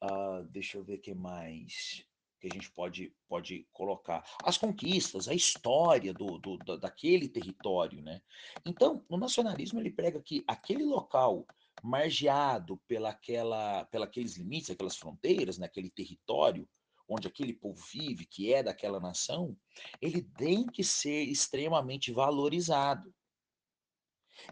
ah, 0.00 0.42
deixa 0.48 0.78
eu 0.78 0.84
ver 0.84 0.98
que 0.98 1.12
mais, 1.12 2.04
que 2.40 2.46
a 2.46 2.50
gente 2.50 2.70
pode 2.70 3.12
pode 3.28 3.66
colocar. 3.72 4.24
As 4.42 4.56
conquistas, 4.56 5.28
a 5.28 5.34
história 5.34 6.14
do 6.14 6.38
do 6.38 6.56
da 6.58 6.76
daquele 6.76 7.28
território, 7.28 8.00
né. 8.00 8.22
Então, 8.64 9.04
o 9.08 9.16
nacionalismo 9.16 9.80
ele 9.80 9.90
prega 9.90 10.22
que 10.22 10.44
aquele 10.46 10.84
local 10.84 11.46
margeado 11.82 12.80
pela 12.86 13.10
aquela 13.10 13.84
pela 13.86 14.04
aqueles 14.04 14.36
limites, 14.36 14.70
aquelas 14.70 14.96
fronteiras, 14.96 15.58
naquele 15.58 15.90
território, 15.90 16.68
onde 17.08 17.26
aquele 17.26 17.54
povo 17.54 17.82
vive, 17.90 18.26
que 18.26 18.52
é 18.52 18.62
daquela 18.62 19.00
nação, 19.00 19.56
ele 20.00 20.22
tem 20.22 20.66
que 20.66 20.84
ser 20.84 21.22
extremamente 21.24 22.12
valorizado. 22.12 23.12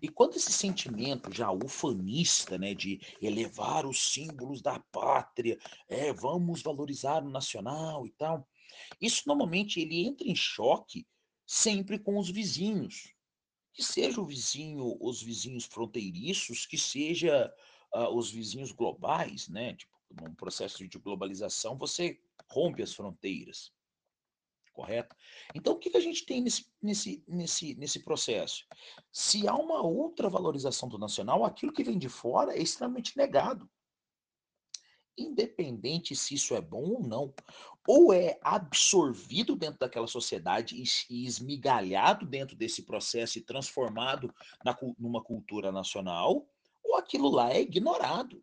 E 0.02 0.08
quando 0.08 0.36
esse 0.36 0.52
sentimento 0.52 1.32
já 1.32 1.50
ufanista, 1.50 2.58
né, 2.58 2.74
de 2.74 3.00
elevar 3.20 3.86
os 3.86 4.12
símbolos 4.12 4.60
da 4.60 4.80
pátria, 4.90 5.56
é, 5.88 6.12
vamos 6.12 6.62
valorizar 6.62 7.22
o 7.22 7.30
nacional 7.30 8.06
e 8.06 8.10
tal, 8.12 8.48
isso 9.00 9.22
normalmente 9.26 9.80
ele 9.80 10.04
entra 10.04 10.26
em 10.26 10.34
choque 10.34 11.06
sempre 11.46 11.98
com 11.98 12.18
os 12.18 12.28
vizinhos. 12.28 13.14
Que 13.76 13.84
seja 13.84 14.22
o 14.22 14.24
vizinho 14.24 14.96
os 14.98 15.22
vizinhos 15.22 15.66
fronteiriços, 15.66 16.64
que 16.64 16.78
seja, 16.78 17.52
ah, 17.92 18.08
os 18.08 18.30
vizinhos 18.30 18.72
globais, 18.72 19.48
né, 19.48 19.74
tipo, 19.74 19.94
num 20.10 20.34
processo 20.34 20.88
de 20.88 20.98
globalização 20.98 21.76
você 21.76 22.18
rompe 22.48 22.82
as 22.82 22.94
fronteiras. 22.94 23.70
Correto? 24.72 25.14
Então 25.54 25.74
o 25.74 25.78
que 25.78 25.90
que 25.90 25.96
a 25.98 26.00
gente 26.00 26.24
tem 26.24 26.40
nesse 26.40 26.66
nesse 26.82 27.22
nesse 27.28 27.74
nesse 27.74 28.00
processo? 28.00 28.66
Se 29.12 29.46
há 29.46 29.54
uma 29.54 29.82
outra 29.82 30.30
valorização 30.30 30.88
do 30.88 30.98
nacional, 30.98 31.44
aquilo 31.44 31.72
que 31.72 31.84
vem 31.84 31.98
de 31.98 32.08
fora 32.08 32.56
é 32.56 32.62
extremamente 32.62 33.14
negado. 33.14 33.68
Independente 35.18 36.14
se 36.14 36.34
isso 36.34 36.54
é 36.54 36.60
bom 36.60 36.82
ou 36.82 37.02
não, 37.02 37.32
ou 37.86 38.12
é 38.12 38.38
absorvido 38.42 39.56
dentro 39.56 39.78
daquela 39.78 40.06
sociedade 40.06 40.76
e 40.76 40.82
es 40.82 41.06
esmigalhado 41.08 42.26
dentro 42.26 42.56
desse 42.56 42.82
processo 42.82 43.38
e 43.38 43.42
transformado 43.42 44.34
na 44.64 44.76
numa 44.98 45.22
cultura 45.22 45.70
nacional, 45.72 46.46
ou 46.82 46.96
aquilo 46.96 47.30
lá 47.30 47.52
é 47.52 47.60
ignorado. 47.60 48.42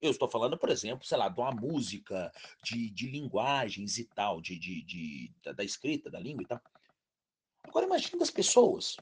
Eu 0.00 0.10
estou 0.10 0.28
falando, 0.28 0.58
por 0.58 0.68
exemplo, 0.68 1.06
sei 1.06 1.16
lá, 1.16 1.28
de 1.28 1.40
uma 1.40 1.52
música, 1.52 2.32
de 2.62 2.90
de 2.90 3.06
linguagens 3.08 3.98
e 3.98 4.04
tal, 4.04 4.40
de 4.40 4.58
de 4.58 4.82
de 4.82 5.32
da 5.42 5.52
da 5.52 5.64
escrita, 5.64 6.10
da 6.10 6.18
língua 6.18 6.42
e 6.42 6.46
tal. 6.46 6.60
Agora 7.62 7.86
imagina 7.86 8.18
das 8.18 8.30
pessoas. 8.30 8.96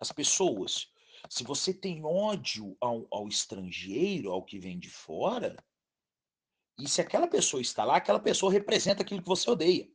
As 0.00 0.12
pessoas, 0.12 0.90
se 1.28 1.44
você 1.44 1.72
tem 1.72 2.04
ódio 2.04 2.76
ao 2.80 3.06
ao 3.10 3.28
estrangeiro, 3.28 4.30
ao 4.30 4.44
que 4.44 4.58
vem 4.58 4.78
de 4.78 4.88
fora 4.88 5.56
e 6.78 6.88
se 6.88 7.00
aquela 7.00 7.26
pessoa 7.26 7.60
está 7.60 7.84
lá, 7.84 7.96
aquela 7.96 8.20
pessoa 8.20 8.52
representa 8.52 9.02
aquilo 9.02 9.20
que 9.20 9.28
você 9.28 9.50
odeia. 9.50 9.90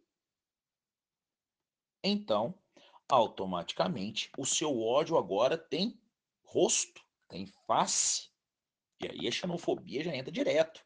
Então, 2.04 2.60
automaticamente 3.08 4.30
o 4.38 4.46
seu 4.46 4.82
ódio 4.82 5.18
agora 5.18 5.58
tem 5.58 5.98
rosto, 6.44 7.02
tem 7.30 7.48
face. 7.66 8.30
E 9.02 9.08
aí 9.08 9.28
a 9.28 9.32
xenofobia 9.32 10.04
já 10.04 10.14
entra 10.14 10.32
direto, 10.32 10.86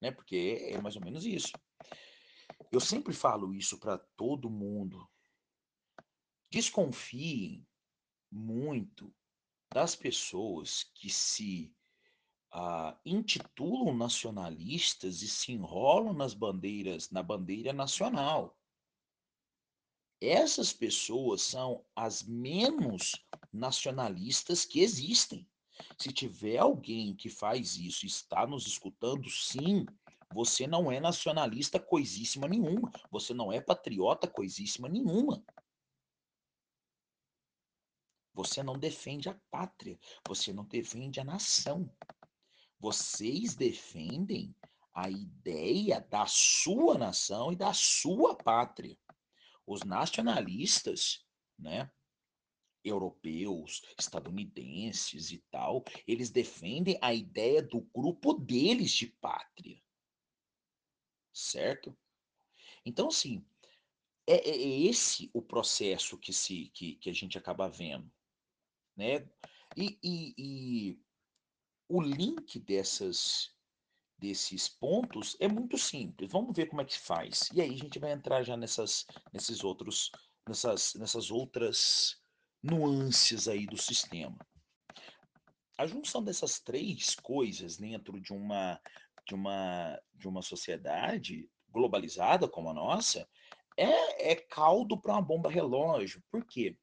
né? 0.00 0.12
Porque 0.12 0.68
é 0.70 0.80
mais 0.80 0.94
ou 0.94 1.02
menos 1.02 1.26
isso. 1.26 1.50
Eu 2.70 2.78
sempre 2.78 3.12
falo 3.12 3.52
isso 3.52 3.78
para 3.80 3.98
todo 3.98 4.48
mundo. 4.48 5.08
Desconfiem 6.48 7.66
muito 8.30 9.12
das 9.74 9.96
pessoas 9.96 10.84
que 10.94 11.10
se 11.10 11.74
uh, 12.54 12.96
intitulam 13.04 13.92
nacionalistas 13.92 15.20
e 15.20 15.28
se 15.28 15.50
enrolam 15.50 16.12
nas 16.12 16.32
bandeiras, 16.32 17.10
na 17.10 17.24
bandeira 17.24 17.72
nacional. 17.72 18.56
Essas 20.20 20.72
pessoas 20.72 21.42
são 21.42 21.84
as 21.96 22.22
menos 22.22 23.16
nacionalistas 23.52 24.64
que 24.64 24.78
existem. 24.78 25.44
Se 25.98 26.12
tiver 26.12 26.58
alguém 26.58 27.12
que 27.16 27.28
faz 27.28 27.76
isso 27.76 28.06
está 28.06 28.46
nos 28.46 28.68
escutando, 28.68 29.28
sim, 29.28 29.84
você 30.32 30.68
não 30.68 30.90
é 30.90 31.00
nacionalista 31.00 31.80
coisíssima 31.80 32.46
nenhuma. 32.46 32.92
Você 33.10 33.34
não 33.34 33.52
é 33.52 33.60
patriota 33.60 34.28
coisíssima 34.28 34.88
nenhuma. 34.88 35.44
Você 38.34 38.62
não 38.62 38.78
defende 38.78 39.28
a 39.28 39.40
pátria. 39.50 39.98
Você 40.26 40.52
não 40.52 40.64
defende 40.64 41.20
a 41.20 41.24
nação. 41.24 41.88
Vocês 42.78 43.54
defendem 43.54 44.54
a 44.92 45.08
ideia 45.08 46.00
da 46.00 46.26
sua 46.26 46.98
nação 46.98 47.52
e 47.52 47.56
da 47.56 47.72
sua 47.72 48.36
pátria. 48.36 48.98
Os 49.66 49.82
nacionalistas, 49.82 51.24
né, 51.58 51.90
europeus, 52.84 53.82
estadunidenses 53.98 55.32
e 55.32 55.38
tal, 55.50 55.82
eles 56.06 56.30
defendem 56.30 56.98
a 57.00 57.14
ideia 57.14 57.62
do 57.62 57.80
grupo 57.80 58.34
deles 58.34 58.92
de 58.92 59.06
pátria. 59.06 59.80
Certo? 61.32 61.96
Então, 62.84 63.08
assim, 63.08 63.44
é, 64.26 64.34
é, 64.34 64.50
é 64.50 64.80
esse 64.82 65.30
o 65.32 65.40
processo 65.40 66.18
que, 66.18 66.32
se, 66.32 66.68
que, 66.74 66.96
que 66.96 67.08
a 67.08 67.12
gente 67.12 67.38
acaba 67.38 67.68
vendo. 67.68 68.10
Né? 68.96 69.26
E, 69.76 69.98
e, 70.02 70.34
e 70.38 70.98
o 71.88 72.00
link 72.00 72.58
dessas 72.60 73.52
desses 74.18 74.68
pontos 74.68 75.36
é 75.40 75.48
muito 75.48 75.76
simples. 75.76 76.30
Vamos 76.30 76.56
ver 76.56 76.66
como 76.66 76.80
é 76.80 76.84
que 76.84 76.98
faz. 76.98 77.50
E 77.52 77.60
aí 77.60 77.74
a 77.74 77.76
gente 77.76 77.98
vai 77.98 78.12
entrar 78.12 78.42
já 78.42 78.56
nessas 78.56 79.04
nesses 79.32 79.62
outros 79.62 80.10
nessas 80.48 80.94
nessas 80.94 81.30
outras 81.30 82.16
nuances 82.62 83.48
aí 83.48 83.66
do 83.66 83.76
sistema. 83.76 84.38
A 85.76 85.86
junção 85.86 86.22
dessas 86.22 86.60
três 86.60 87.14
coisas 87.16 87.76
dentro 87.76 88.20
de 88.20 88.32
uma 88.32 88.80
de 89.26 89.34
uma 89.34 90.00
de 90.14 90.28
uma 90.28 90.42
sociedade 90.42 91.50
globalizada 91.68 92.48
como 92.48 92.70
a 92.70 92.74
nossa 92.74 93.28
é, 93.76 94.32
é 94.32 94.36
caldo 94.36 94.98
para 94.98 95.12
uma 95.12 95.22
bomba 95.22 95.50
relógio. 95.50 96.22
Por 96.30 96.44
quê? 96.46 96.78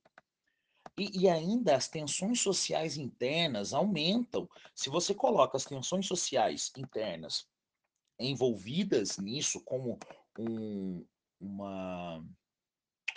E, 0.98 1.22
e, 1.22 1.30
ainda 1.30 1.76
as 1.76 1.88
tensões 1.88 2.42
sociais 2.42 2.98
internas 2.98 3.74
aumentam. 3.74 4.48
Se 4.76 4.90
você 4.90 5.14
coloca 5.14 5.56
as 5.58 5.66
tensões 5.66 6.06
sociais 6.06 6.72
internas 6.78 7.48
envolvidas 8.20 9.18
nisso 9.18 9.62
como 9.64 9.98
um, 10.38 11.06
uma, 11.40 12.24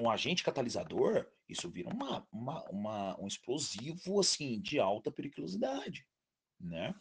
um 0.00 0.10
agente 0.10 0.42
catalisador, 0.42 1.26
isso 1.48 1.68
vira 1.68 1.92
uma, 1.92 2.26
uma, 2.32 2.62
uma, 2.70 3.20
um 3.20 3.26
explosivo 3.26 4.20
assim 4.20 4.60
de 4.60 4.78
alta 4.78 5.10
periculosidade. 5.10 6.06
Né? 6.60 6.94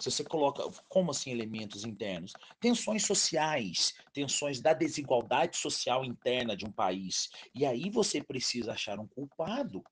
Se 0.00 0.10
você 0.10 0.24
coloca 0.24 0.62
como 0.88 1.12
assim 1.12 1.30
elementos 1.30 1.84
internos, 1.84 2.32
tensões 2.58 3.06
sociais, 3.06 3.94
tensões 4.12 4.60
da 4.60 4.72
desigualdade 4.72 5.56
social 5.56 6.04
interna 6.04 6.56
de 6.56 6.64
um 6.64 6.72
país, 6.72 7.28
e 7.54 7.64
aí 7.64 7.88
você 7.90 8.22
precisa 8.22 8.72
achar 8.72 8.98
um 8.98 9.06
culpado 9.06 9.84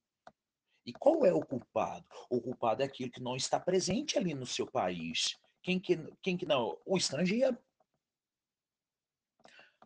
e 0.87 0.93
qual 0.93 1.25
é 1.25 1.33
o 1.33 1.45
culpado? 1.45 2.05
O 2.29 2.41
culpado 2.41 2.83
é 2.83 2.87
aquilo 2.87 3.11
que 3.11 3.23
não 3.23 3.37
está 3.37 3.59
presente 3.59 4.19
ali 4.19 4.35
no 4.35 4.47
seu 4.47 4.67
país. 4.67 5.37
Quem 5.63 5.81
que, 5.81 5.97
quem 6.23 6.37
que 6.37 6.45
não? 6.45 6.79
O 6.85 6.97
estrangeiro. 6.97 7.57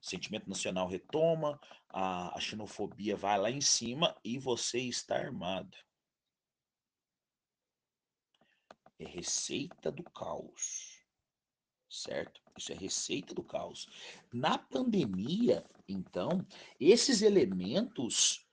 O 0.01 0.05
sentimento 0.05 0.49
nacional 0.49 0.89
retoma, 0.89 1.61
a, 1.89 2.37
a 2.37 2.41
xenofobia 2.41 3.17
vai 3.17 3.39
lá 3.39 3.51
em 3.51 3.61
cima 3.61 4.17
e 4.25 4.39
você 4.39 4.81
está 4.81 5.17
armado. 5.17 5.77
É 8.99 9.07
receita 9.07 9.91
do 9.91 10.03
caos. 10.03 10.99
Certo? 11.89 12.43
Isso 12.57 12.73
é 12.73 12.75
receita 12.75 13.35
do 13.35 13.43
caos. 13.43 13.89
Na 14.33 14.59
pandemia, 14.59 15.65
então, 15.89 16.45
esses 16.79 17.23
elementos 17.23 18.48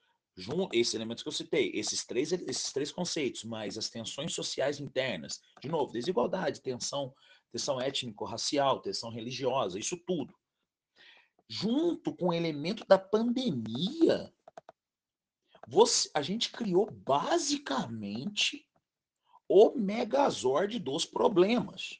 esses 0.72 0.94
elementos 0.94 1.22
que 1.22 1.28
eu 1.28 1.32
citei, 1.32 1.70
esses 1.74 2.04
três, 2.04 2.30
esses 2.30 2.70
três 2.72 2.92
conceitos, 2.92 3.42
mais 3.44 3.78
as 3.78 3.88
tensões 3.88 4.34
sociais 4.34 4.78
internas, 4.78 5.40
de 5.62 5.68
novo, 5.68 5.92
desigualdade, 5.92 6.60
tensão, 6.60 7.14
tensão 7.50 7.80
étnico-racial, 7.80 8.80
tensão 8.80 9.10
religiosa, 9.10 9.78
isso 9.78 9.96
tudo. 10.06 10.34
Junto 11.48 12.14
com 12.14 12.28
o 12.28 12.32
elemento 12.34 12.84
da 12.86 12.98
pandemia, 12.98 14.32
você, 15.66 16.10
a 16.12 16.20
gente 16.20 16.52
criou 16.52 16.90
basicamente 16.90 18.68
o 19.48 19.70
megazord 19.70 20.78
dos 20.78 21.06
problemas. 21.06 21.98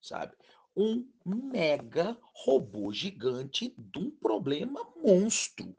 Sabe? 0.00 0.36
Um 0.74 1.08
mega 1.24 2.18
robô 2.32 2.92
gigante 2.92 3.72
de 3.76 3.98
um 3.98 4.10
problema 4.10 4.82
monstro 4.96 5.76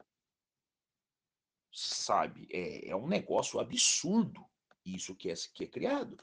sabe? 1.72 2.46
É, 2.50 2.90
é 2.90 2.96
um 2.96 3.06
negócio 3.08 3.58
absurdo 3.58 4.44
isso 4.84 5.14
que 5.14 5.30
é, 5.30 5.34
que 5.54 5.64
é 5.64 5.66
criado. 5.66 6.16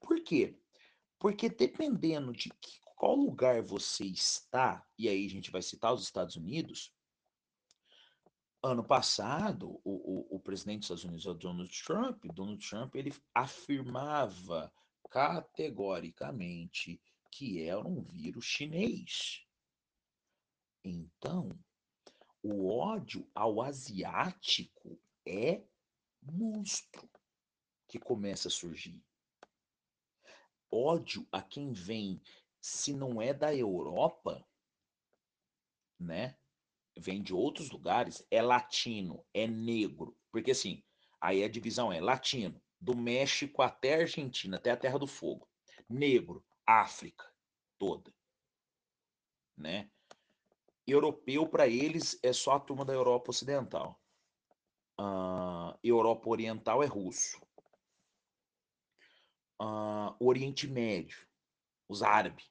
Por 0.00 0.22
quê? 0.22 0.58
Porque 1.18 1.48
dependendo 1.48 2.32
de 2.32 2.50
que, 2.60 2.80
qual 2.96 3.16
lugar 3.16 3.62
você 3.62 4.04
está, 4.04 4.86
e 4.98 5.08
aí 5.08 5.26
a 5.26 5.30
gente 5.30 5.50
vai 5.50 5.62
citar 5.62 5.92
os 5.92 6.02
Estados 6.02 6.36
Unidos, 6.36 6.92
ano 8.62 8.84
passado, 8.84 9.80
o, 9.84 10.26
o, 10.30 10.36
o 10.36 10.40
presidente 10.40 10.80
dos 10.80 10.84
Estados 10.86 11.04
Unidos, 11.04 11.26
o 11.26 11.34
Donald 11.34 11.82
Trump, 11.82 12.24
Donald 12.26 12.68
Trump, 12.68 12.94
ele 12.94 13.12
afirmava 13.34 14.72
categoricamente 15.10 17.00
que 17.30 17.62
era 17.62 17.80
um 17.80 18.02
vírus 18.02 18.44
chinês. 18.44 19.44
Então, 20.84 21.48
o 22.42 22.68
ódio 22.68 23.28
ao 23.34 23.62
asiático 23.62 25.00
é 25.26 25.62
monstro 26.20 27.08
que 27.86 27.98
começa 27.98 28.48
a 28.48 28.50
surgir. 28.50 29.00
Ódio 30.70 31.26
a 31.30 31.42
quem 31.42 31.72
vem, 31.72 32.20
se 32.60 32.92
não 32.92 33.20
é 33.20 33.32
da 33.32 33.54
Europa, 33.54 34.46
né? 35.98 36.36
Vem 36.98 37.22
de 37.22 37.32
outros 37.34 37.70
lugares, 37.70 38.26
é 38.30 38.42
latino, 38.42 39.24
é 39.32 39.46
negro. 39.46 40.16
Porque 40.30 40.50
assim, 40.50 40.82
aí 41.20 41.44
a 41.44 41.48
divisão 41.48 41.92
é 41.92 42.00
latino, 42.00 42.60
do 42.80 42.96
México 42.96 43.62
até 43.62 43.94
a 43.94 44.00
Argentina, 44.00 44.56
até 44.56 44.70
a 44.70 44.76
Terra 44.76 44.98
do 44.98 45.06
Fogo. 45.06 45.48
Negro, 45.88 46.44
África 46.66 47.32
toda. 47.78 48.12
Né? 49.56 49.90
Europeu, 50.86 51.46
para 51.46 51.66
eles, 51.66 52.18
é 52.22 52.32
só 52.32 52.52
a 52.52 52.60
turma 52.60 52.84
da 52.84 52.92
Europa 52.92 53.30
Ocidental. 53.30 54.00
Uh, 55.00 55.78
Europa 55.82 56.28
Oriental 56.28 56.82
é 56.82 56.86
russo. 56.86 57.40
Uh, 59.60 60.14
Oriente 60.18 60.66
Médio, 60.66 61.26
os 61.88 62.02
árabes. 62.02 62.50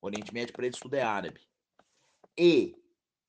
Oriente 0.00 0.32
Médio 0.32 0.54
para 0.54 0.66
eles 0.66 0.78
tudo 0.78 0.94
é 0.94 1.02
árabe. 1.02 1.40
E 2.36 2.74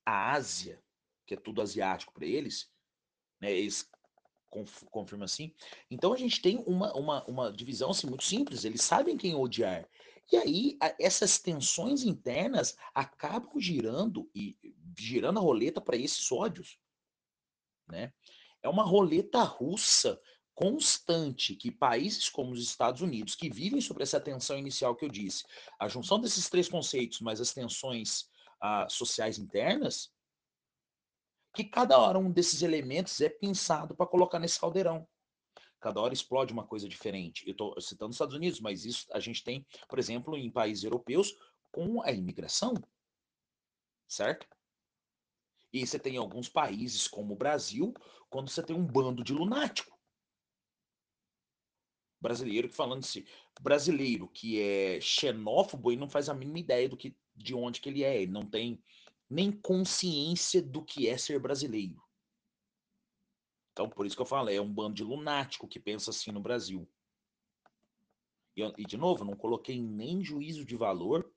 a 0.04 0.32
Ásia, 0.32 0.82
que 1.26 1.34
é 1.34 1.36
tudo 1.36 1.62
asiático 1.62 2.12
para 2.12 2.26
eles, 2.26 2.72
né, 3.40 3.52
eles 3.52 3.88
conf, 4.50 4.84
confirmam 4.90 5.24
assim. 5.24 5.54
Então 5.90 6.12
a 6.12 6.16
gente 6.16 6.40
tem 6.40 6.58
uma, 6.66 6.92
uma, 6.94 7.24
uma 7.24 7.52
divisão 7.52 7.90
assim, 7.90 8.06
muito 8.06 8.24
simples, 8.24 8.64
eles 8.64 8.82
sabem 8.82 9.16
quem 9.16 9.34
odiar. 9.34 9.88
E 10.32 10.36
aí, 10.36 10.78
essas 10.98 11.38
tensões 11.38 12.02
internas 12.02 12.76
acabam 12.94 13.60
girando 13.60 14.30
e 14.34 14.56
girando 14.98 15.38
a 15.38 15.42
roleta 15.42 15.80
para 15.80 15.96
esses 15.96 16.30
ódios. 16.32 16.78
Né? 17.86 18.12
É 18.62 18.68
uma 18.68 18.82
roleta 18.82 19.42
russa 19.42 20.20
constante 20.54 21.56
que 21.56 21.70
países 21.70 22.28
como 22.28 22.52
os 22.52 22.62
Estados 22.62 23.02
Unidos, 23.02 23.34
que 23.34 23.50
vivem 23.50 23.80
sobre 23.80 24.04
essa 24.04 24.20
tensão 24.20 24.56
inicial 24.56 24.94
que 24.94 25.04
eu 25.04 25.08
disse, 25.08 25.44
a 25.78 25.88
junção 25.88 26.20
desses 26.20 26.48
três 26.48 26.68
conceitos, 26.68 27.20
mais 27.20 27.40
as 27.40 27.52
tensões 27.52 28.30
ah, 28.60 28.86
sociais 28.88 29.38
internas, 29.38 30.12
que 31.54 31.64
cada 31.64 31.98
hora 31.98 32.18
um 32.18 32.30
desses 32.30 32.62
elementos 32.62 33.20
é 33.20 33.28
pensado 33.28 33.94
para 33.94 34.06
colocar 34.06 34.38
nesse 34.38 34.58
caldeirão. 34.58 35.06
Cada 35.84 36.00
hora 36.00 36.14
explode 36.14 36.50
uma 36.50 36.66
coisa 36.66 36.88
diferente. 36.88 37.46
Eu 37.46 37.52
estou 37.52 37.78
citando 37.78 38.08
os 38.08 38.14
Estados 38.14 38.34
Unidos, 38.34 38.58
mas 38.58 38.86
isso 38.86 39.06
a 39.12 39.20
gente 39.20 39.44
tem, 39.44 39.66
por 39.86 39.98
exemplo, 39.98 40.34
em 40.34 40.50
países 40.50 40.82
europeus 40.82 41.36
com 41.70 42.00
a 42.00 42.10
imigração, 42.10 42.72
certo? 44.08 44.48
E 45.70 45.86
você 45.86 45.98
tem 45.98 46.16
alguns 46.16 46.48
países, 46.48 47.06
como 47.06 47.34
o 47.34 47.36
Brasil, 47.36 47.92
quando 48.30 48.48
você 48.48 48.62
tem 48.62 48.74
um 48.74 48.86
bando 48.86 49.22
de 49.22 49.34
lunático. 49.34 49.94
Brasileiro 52.18 52.70
que 52.70 52.74
falando 52.74 53.00
assim, 53.00 53.26
brasileiro 53.60 54.26
que 54.28 54.58
é 54.58 54.98
xenófobo 55.02 55.92
e 55.92 55.96
não 55.96 56.08
faz 56.08 56.30
a 56.30 56.34
mínima 56.34 56.60
ideia 56.60 56.88
do 56.88 56.96
que, 56.96 57.14
de 57.36 57.54
onde 57.54 57.82
que 57.82 57.90
ele 57.90 58.02
é. 58.02 58.22
Ele 58.22 58.32
não 58.32 58.46
tem 58.46 58.82
nem 59.28 59.52
consciência 59.52 60.62
do 60.62 60.82
que 60.82 61.10
é 61.10 61.18
ser 61.18 61.38
brasileiro. 61.38 62.02
Então, 63.74 63.88
por 63.88 64.06
isso 64.06 64.14
que 64.14 64.22
eu 64.22 64.26
falo, 64.26 64.50
é 64.50 64.60
um 64.60 64.72
bando 64.72 64.94
de 64.94 65.02
lunático 65.02 65.66
que 65.66 65.80
pensa 65.80 66.10
assim 66.10 66.30
no 66.30 66.40
Brasil. 66.40 66.88
E, 68.56 68.62
e 68.78 68.84
de 68.84 68.96
novo, 68.96 69.24
não 69.24 69.34
coloquei 69.34 69.82
nem 69.82 70.22
juízo 70.22 70.64
de 70.64 70.76
valor 70.76 71.28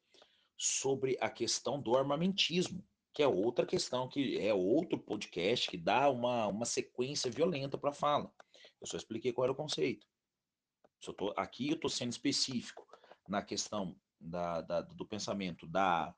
sobre 0.56 1.18
a 1.20 1.32
questão 1.32 1.82
do 1.82 1.98
armamentismo, 1.98 2.88
que 3.12 3.24
é 3.24 3.28
outra 3.28 3.66
questão, 3.66 4.08
que 4.08 4.38
é 4.38 4.54
outro 4.54 5.00
podcast 5.00 5.68
que 5.68 5.78
dá 5.78 6.12
uma, 6.12 6.46
uma 6.46 6.66
sequência 6.66 7.32
violenta 7.32 7.76
para 7.76 7.90
a 7.90 7.94
fala. 7.94 8.32
Eu 8.80 8.86
só 8.86 8.98
expliquei 8.98 9.34
qual 9.34 9.46
era 9.46 9.52
o 9.52 9.56
conceito. 9.56 10.06
Eu 11.08 11.14
tô, 11.16 11.34
aqui 11.36 11.70
eu 11.70 11.76
estou 11.76 11.90
sendo 11.90 12.12
específico 12.12 12.88
na 13.28 13.42
questão 13.42 14.00
da, 14.20 14.62
da, 14.62 14.82
do 14.82 15.08
pensamento 15.08 15.66
da, 15.66 16.14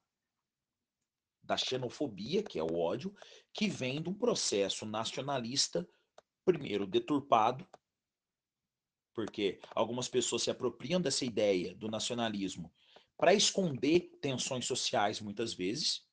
da 1.42 1.56
xenofobia, 1.56 2.44
que 2.44 2.60
é 2.60 2.64
o 2.64 2.78
ódio, 2.78 3.16
que 3.54 3.70
vem 3.70 4.02
de 4.02 4.10
um 4.10 4.14
processo 4.14 4.86
nacionalista 4.86 5.88
primeiro, 6.50 6.88
deturpado, 6.88 7.68
porque 9.14 9.60
algumas 9.76 10.08
pessoas 10.08 10.42
se 10.42 10.50
apropriam 10.50 11.00
dessa 11.00 11.24
ideia 11.24 11.76
do 11.76 11.88
nacionalismo 11.88 12.74
para 13.16 13.36
esconder 13.36 14.18
tensões 14.20 14.66
sociais, 14.66 15.22
muitas 15.22 15.54
vezes. 15.54 16.08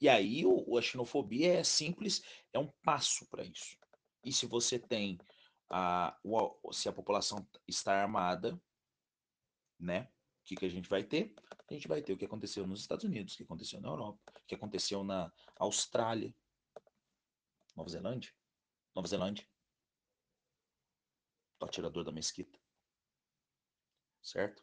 E 0.00 0.08
aí 0.08 0.44
o, 0.44 0.76
a 0.76 0.82
xenofobia 0.82 1.60
é 1.60 1.62
simples, 1.62 2.20
é 2.52 2.58
um 2.58 2.68
passo 2.82 3.28
para 3.28 3.44
isso. 3.44 3.78
E 4.24 4.32
se 4.32 4.44
você 4.44 4.76
tem 4.76 5.18
a, 5.70 6.18
o, 6.24 6.72
se 6.72 6.88
a 6.88 6.92
população 6.92 7.46
está 7.66 7.94
armada, 8.02 8.60
né? 9.78 10.08
O 10.40 10.48
que, 10.48 10.56
que 10.56 10.66
a 10.66 10.70
gente 10.70 10.88
vai 10.88 11.04
ter? 11.04 11.32
A 11.70 11.74
gente 11.74 11.86
vai 11.86 12.02
ter 12.02 12.12
o 12.12 12.16
que 12.16 12.24
aconteceu 12.24 12.66
nos 12.66 12.80
Estados 12.80 13.04
Unidos, 13.04 13.34
o 13.34 13.36
que 13.36 13.42
aconteceu 13.44 13.80
na 13.80 13.88
Europa, 13.88 14.18
o 14.30 14.46
que 14.46 14.54
aconteceu 14.54 15.04
na 15.04 15.30
Austrália, 15.58 16.34
Nova 17.76 17.90
Zelândia, 17.90 18.32
Nova 18.94 19.08
Zelândia. 19.08 19.46
O 21.60 21.64
atirador 21.64 22.04
da 22.04 22.12
mesquita. 22.12 22.58
Certo? 24.22 24.62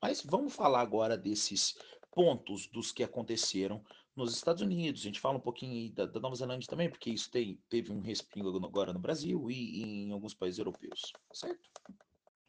Mas 0.00 0.22
vamos 0.22 0.54
falar 0.54 0.80
agora 0.80 1.16
desses 1.16 1.78
pontos 2.10 2.66
dos 2.66 2.92
que 2.92 3.02
aconteceram 3.02 3.84
nos 4.14 4.34
Estados 4.34 4.62
Unidos. 4.62 5.00
A 5.00 5.04
gente 5.04 5.20
fala 5.20 5.38
um 5.38 5.40
pouquinho 5.40 5.92
da, 5.92 6.06
da 6.06 6.20
Nova 6.20 6.34
Zelândia 6.34 6.68
também, 6.68 6.90
porque 6.90 7.10
isso 7.10 7.30
tem, 7.30 7.58
teve 7.68 7.92
um 7.92 8.00
respingo 8.00 8.54
agora 8.64 8.92
no 8.92 8.98
Brasil 8.98 9.50
e, 9.50 9.54
e 9.54 10.04
em 10.04 10.12
alguns 10.12 10.34
países 10.34 10.58
europeus, 10.58 11.12
certo? 11.32 11.70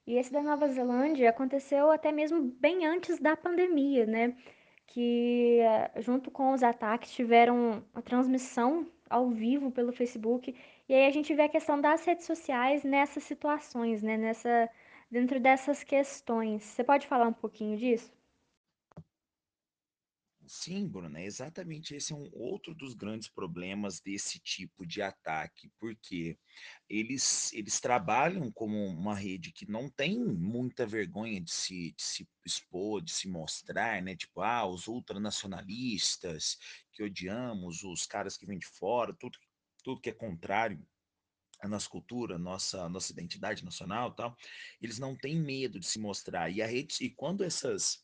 E 0.05 0.15
esse 0.15 0.31
da 0.31 0.43
Nova 0.43 0.67
Zelândia 0.67 1.29
aconteceu 1.29 1.89
até 1.89 2.11
mesmo 2.11 2.51
bem 2.59 2.85
antes 2.85 3.19
da 3.19 3.37
pandemia, 3.37 4.05
né? 4.05 4.37
Que 4.85 5.59
junto 5.97 6.29
com 6.29 6.51
os 6.51 6.61
ataques 6.61 7.11
tiveram 7.11 7.85
a 7.93 8.01
transmissão 8.01 8.91
ao 9.09 9.29
vivo 9.29 9.71
pelo 9.71 9.93
Facebook 9.93 10.53
e 10.87 10.93
aí 10.93 11.05
a 11.07 11.11
gente 11.11 11.33
vê 11.33 11.43
a 11.43 11.49
questão 11.49 11.79
das 11.79 12.05
redes 12.05 12.25
sociais 12.25 12.83
nessas 12.83 13.23
situações, 13.23 14.01
né? 14.03 14.17
Nessa, 14.17 14.69
dentro 15.09 15.39
dessas 15.39 15.83
questões. 15.83 16.63
Você 16.63 16.83
pode 16.83 17.07
falar 17.07 17.27
um 17.27 17.33
pouquinho 17.33 17.77
disso? 17.77 18.11
Sim, 20.45 20.87
Bruna, 20.87 21.21
exatamente 21.21 21.95
esse 21.95 22.11
é 22.11 22.15
um 22.15 22.29
outro 22.33 22.75
dos 22.75 22.93
grandes 22.93 23.29
problemas 23.29 24.01
desse 24.01 24.39
tipo 24.39 24.85
de 24.85 25.01
ataque, 25.01 25.71
porque 25.79 26.37
eles, 26.89 27.53
eles 27.53 27.79
trabalham 27.79 28.51
como 28.51 28.77
uma 28.87 29.15
rede 29.15 29.53
que 29.53 29.69
não 29.69 29.89
tem 29.89 30.19
muita 30.19 30.85
vergonha 30.85 31.39
de 31.39 31.51
se, 31.51 31.93
de 31.93 32.03
se 32.03 32.27
expor, 32.45 33.01
de 33.01 33.11
se 33.11 33.27
mostrar, 33.29 34.01
né? 34.01 34.15
Tipo, 34.17 34.41
ah, 34.41 34.65
os 34.65 34.87
ultranacionalistas 34.87 36.57
que 36.91 37.03
odiamos, 37.03 37.83
os 37.83 38.05
caras 38.05 38.35
que 38.35 38.45
vêm 38.45 38.59
de 38.59 38.67
fora, 38.67 39.15
tudo 39.17 39.39
tudo 39.83 40.01
que 40.01 40.09
é 40.09 40.13
contrário 40.13 40.85
à 41.61 41.67
nossa 41.67 41.89
cultura, 41.89 42.37
nossa 42.37 42.89
nossa 42.89 43.11
identidade 43.11 43.63
nacional, 43.63 44.13
tal, 44.13 44.35
eles 44.81 44.99
não 44.99 45.15
têm 45.15 45.35
medo 45.35 45.79
de 45.79 45.85
se 45.85 45.99
mostrar. 45.99 46.49
E 46.49 46.61
a 46.61 46.67
rede 46.67 46.97
e 47.01 47.09
quando 47.09 47.43
essas 47.43 48.03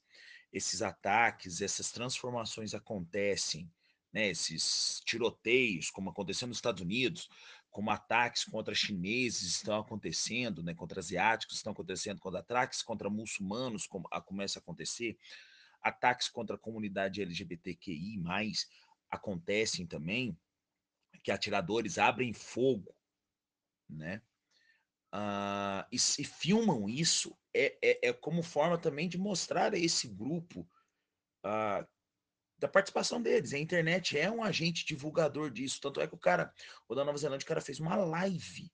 esses 0.51 0.81
ataques, 0.81 1.61
essas 1.61 1.91
transformações 1.91 2.73
acontecem, 2.73 3.71
né, 4.11 4.29
esses 4.29 5.01
tiroteios, 5.05 5.91
como 5.91 6.09
aconteceu 6.09 6.47
nos 6.47 6.57
Estados 6.57 6.81
Unidos, 6.81 7.29
como 7.69 7.91
ataques 7.91 8.43
contra 8.43 8.73
chineses 8.73 9.57
estão 9.57 9.79
acontecendo, 9.79 10.63
né, 10.63 10.73
contra 10.73 10.99
asiáticos 10.99 11.57
estão 11.57 11.71
acontecendo, 11.71 12.19
quando 12.19 12.37
ataques 12.37 12.81
contra 12.81 13.09
muçulmanos 13.09 13.85
como, 13.85 14.07
a, 14.11 14.19
começa 14.19 14.57
a 14.57 14.61
acontecer, 14.61 15.17
ataques 15.81 16.27
contra 16.27 16.55
a 16.55 16.59
comunidade 16.59 17.21
LGBTQI+, 17.21 18.19
acontecem 19.09 19.85
também, 19.85 20.37
que 21.23 21.31
atiradores 21.31 21.97
abrem 21.97 22.33
fogo, 22.33 22.95
né? 23.89 24.21
Uh, 25.13 25.81
e, 25.91 25.95
e, 25.95 26.23
filmam 26.23 26.87
isso 26.87 27.35
é, 27.51 27.75
é, 27.81 28.09
é, 28.09 28.13
como 28.13 28.43
forma 28.43 28.77
também 28.77 29.09
de 29.09 29.17
mostrar 29.17 29.73
a 29.73 29.77
esse 29.77 30.07
grupo 30.07 30.69
uh, 31.43 31.87
da 32.59 32.67
participação 32.67 33.19
deles. 33.19 33.53
A 33.53 33.57
internet 33.57 34.17
é 34.17 34.29
um 34.29 34.43
agente 34.43 34.85
divulgador 34.85 35.49
disso. 35.49 35.79
Tanto 35.81 35.99
é 35.99 36.07
que 36.07 36.13
o 36.13 36.19
cara, 36.19 36.53
o 36.87 36.93
da 36.93 37.03
Nova 37.03 37.17
Zelândia, 37.17 37.45
o 37.45 37.47
cara 37.47 37.61
fez 37.61 37.79
uma 37.79 37.95
live 37.95 38.71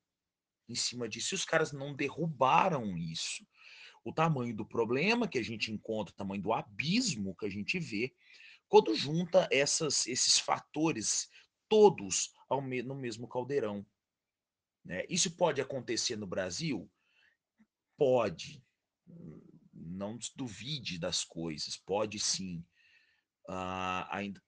em 0.67 0.75
cima 0.75 1.07
disso. 1.07 1.33
E 1.33 1.37
os 1.37 1.45
caras 1.45 1.71
não 1.71 1.95
derrubaram 1.95 2.97
isso. 2.97 3.45
O 4.03 4.11
tamanho 4.11 4.55
do 4.55 4.65
problema 4.65 5.27
que 5.27 5.37
a 5.37 5.43
gente 5.43 5.71
encontra, 5.71 6.13
o 6.13 6.17
tamanho 6.17 6.41
do 6.41 6.51
abismo 6.51 7.35
que 7.35 7.45
a 7.45 7.49
gente 7.49 7.79
vê, 7.79 8.13
quando 8.67 8.93
junta 8.93 9.47
essas, 9.51 10.05
esses 10.07 10.37
fatores 10.37 11.29
todos 11.69 12.31
ao 12.55 12.61
me 12.61 12.81
no 12.81 12.95
mesmo 12.95 13.27
caldeirão. 13.27 13.85
Né? 14.83 15.05
Isso 15.09 15.35
pode 15.35 15.61
acontecer 15.61 16.15
no 16.15 16.27
Brasil? 16.27 16.89
Pode. 17.97 18.63
Não 19.73 20.17
duvide 20.35 20.97
das 20.97 21.23
coisas, 21.23 21.77
pode 21.77 22.19
sim. 22.19 22.65
Ah, 23.47 24.07
ainda, 24.15 24.41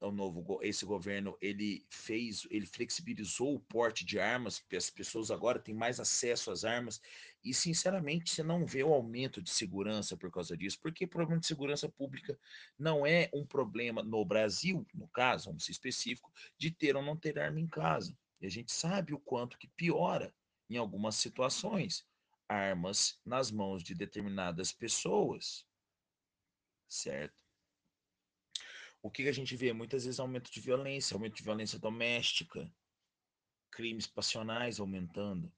o 0.00 0.10
novo 0.10 0.58
esse 0.62 0.84
governo 0.84 1.36
ele 1.40 1.84
fez 1.90 2.46
ele 2.50 2.66
flexibilizou 2.66 3.54
o 3.54 3.60
porte 3.60 4.04
de 4.04 4.18
armas 4.18 4.64
as 4.74 4.88
pessoas 4.88 5.30
agora 5.30 5.58
têm 5.58 5.74
mais 5.74 6.00
acesso 6.00 6.50
às 6.50 6.64
armas 6.64 7.00
e 7.44 7.52
sinceramente 7.52 8.30
você 8.30 8.42
não 8.42 8.64
vê 8.64 8.82
o 8.82 8.94
aumento 8.94 9.42
de 9.42 9.50
segurança 9.50 10.16
por 10.16 10.30
causa 10.30 10.56
disso 10.56 10.78
porque 10.80 11.06
problema 11.06 11.40
de 11.40 11.46
segurança 11.46 11.88
pública 11.88 12.38
não 12.78 13.06
é 13.06 13.28
um 13.34 13.44
problema 13.44 14.02
no 14.02 14.24
Brasil 14.24 14.86
no 14.94 15.06
caso 15.08 15.46
vamos 15.46 15.64
ser 15.64 15.72
específico 15.72 16.32
de 16.56 16.70
ter 16.70 16.96
ou 16.96 17.02
não 17.02 17.16
ter 17.16 17.38
arma 17.38 17.60
em 17.60 17.66
casa. 17.66 18.16
E 18.40 18.46
a 18.46 18.50
gente 18.50 18.72
sabe 18.72 19.12
o 19.12 19.18
quanto 19.18 19.58
que 19.58 19.68
piora 19.68 20.34
em 20.68 20.76
algumas 20.76 21.16
situações 21.16 22.06
armas 22.48 23.20
nas 23.24 23.50
mãos 23.50 23.82
de 23.82 23.94
determinadas 23.94 24.72
pessoas 24.72 25.66
certo 26.88 27.49
o 29.02 29.10
que 29.10 29.26
a 29.28 29.32
gente 29.32 29.56
vê? 29.56 29.72
Muitas 29.72 30.04
vezes 30.04 30.20
aumento 30.20 30.50
de 30.50 30.60
violência, 30.60 31.14
aumento 31.14 31.36
de 31.36 31.42
violência 31.42 31.78
doméstica, 31.78 32.70
crimes 33.70 34.06
passionais 34.06 34.78
aumentando. 34.78 35.52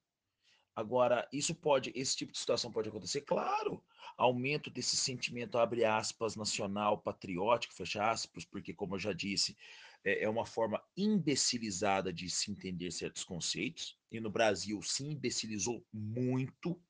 Agora, 0.75 1.27
isso 1.31 1.53
pode, 1.53 1.91
esse 1.93 2.15
tipo 2.15 2.31
de 2.31 2.39
situação 2.39 2.71
pode 2.71 2.89
acontecer? 2.89 3.21
Claro, 3.21 3.83
aumento 4.17 4.71
desse 4.71 4.95
sentimento, 4.95 5.57
abre 5.57 5.85
aspas, 5.85 6.35
nacional, 6.35 6.97
patriótico, 6.97 7.75
fecha 7.75 8.09
aspas, 8.09 8.43
porque, 8.43 8.73
como 8.73 8.95
eu 8.95 8.99
já 8.99 9.13
disse, 9.13 9.55
é, 10.03 10.23
é 10.23 10.29
uma 10.29 10.45
forma 10.45 10.81
imbecilizada 10.97 12.11
de 12.11 12.27
se 12.29 12.51
entender 12.51 12.91
certos 12.91 13.23
conceitos, 13.23 13.99
e 14.11 14.19
no 14.19 14.31
Brasil 14.31 14.81
se 14.81 15.05
imbecilizou 15.05 15.85
muito, 15.93 16.81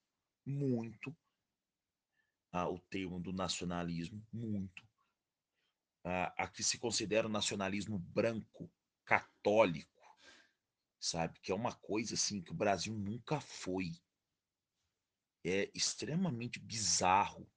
muito, 0.45 1.13
ah, 2.53 2.69
o 2.69 2.79
termo 2.79 3.19
do 3.19 3.33
nacionalismo, 3.33 4.25
muito 4.31 4.92
a, 6.03 6.43
a 6.43 6.47
que 6.47 6.63
se 6.63 6.77
considera 6.77 7.27
o 7.27 7.31
nacionalismo 7.31 7.97
branco, 7.97 8.71
católico, 9.05 9.89
sabe? 10.99 11.39
Que 11.41 11.51
é 11.51 11.55
uma 11.55 11.73
coisa 11.75 12.15
assim 12.15 12.41
que 12.41 12.51
o 12.51 12.55
Brasil 12.55 12.93
nunca 12.93 13.39
foi. 13.39 13.91
É 15.45 15.69
extremamente 15.73 16.59
bizarro 16.59 17.49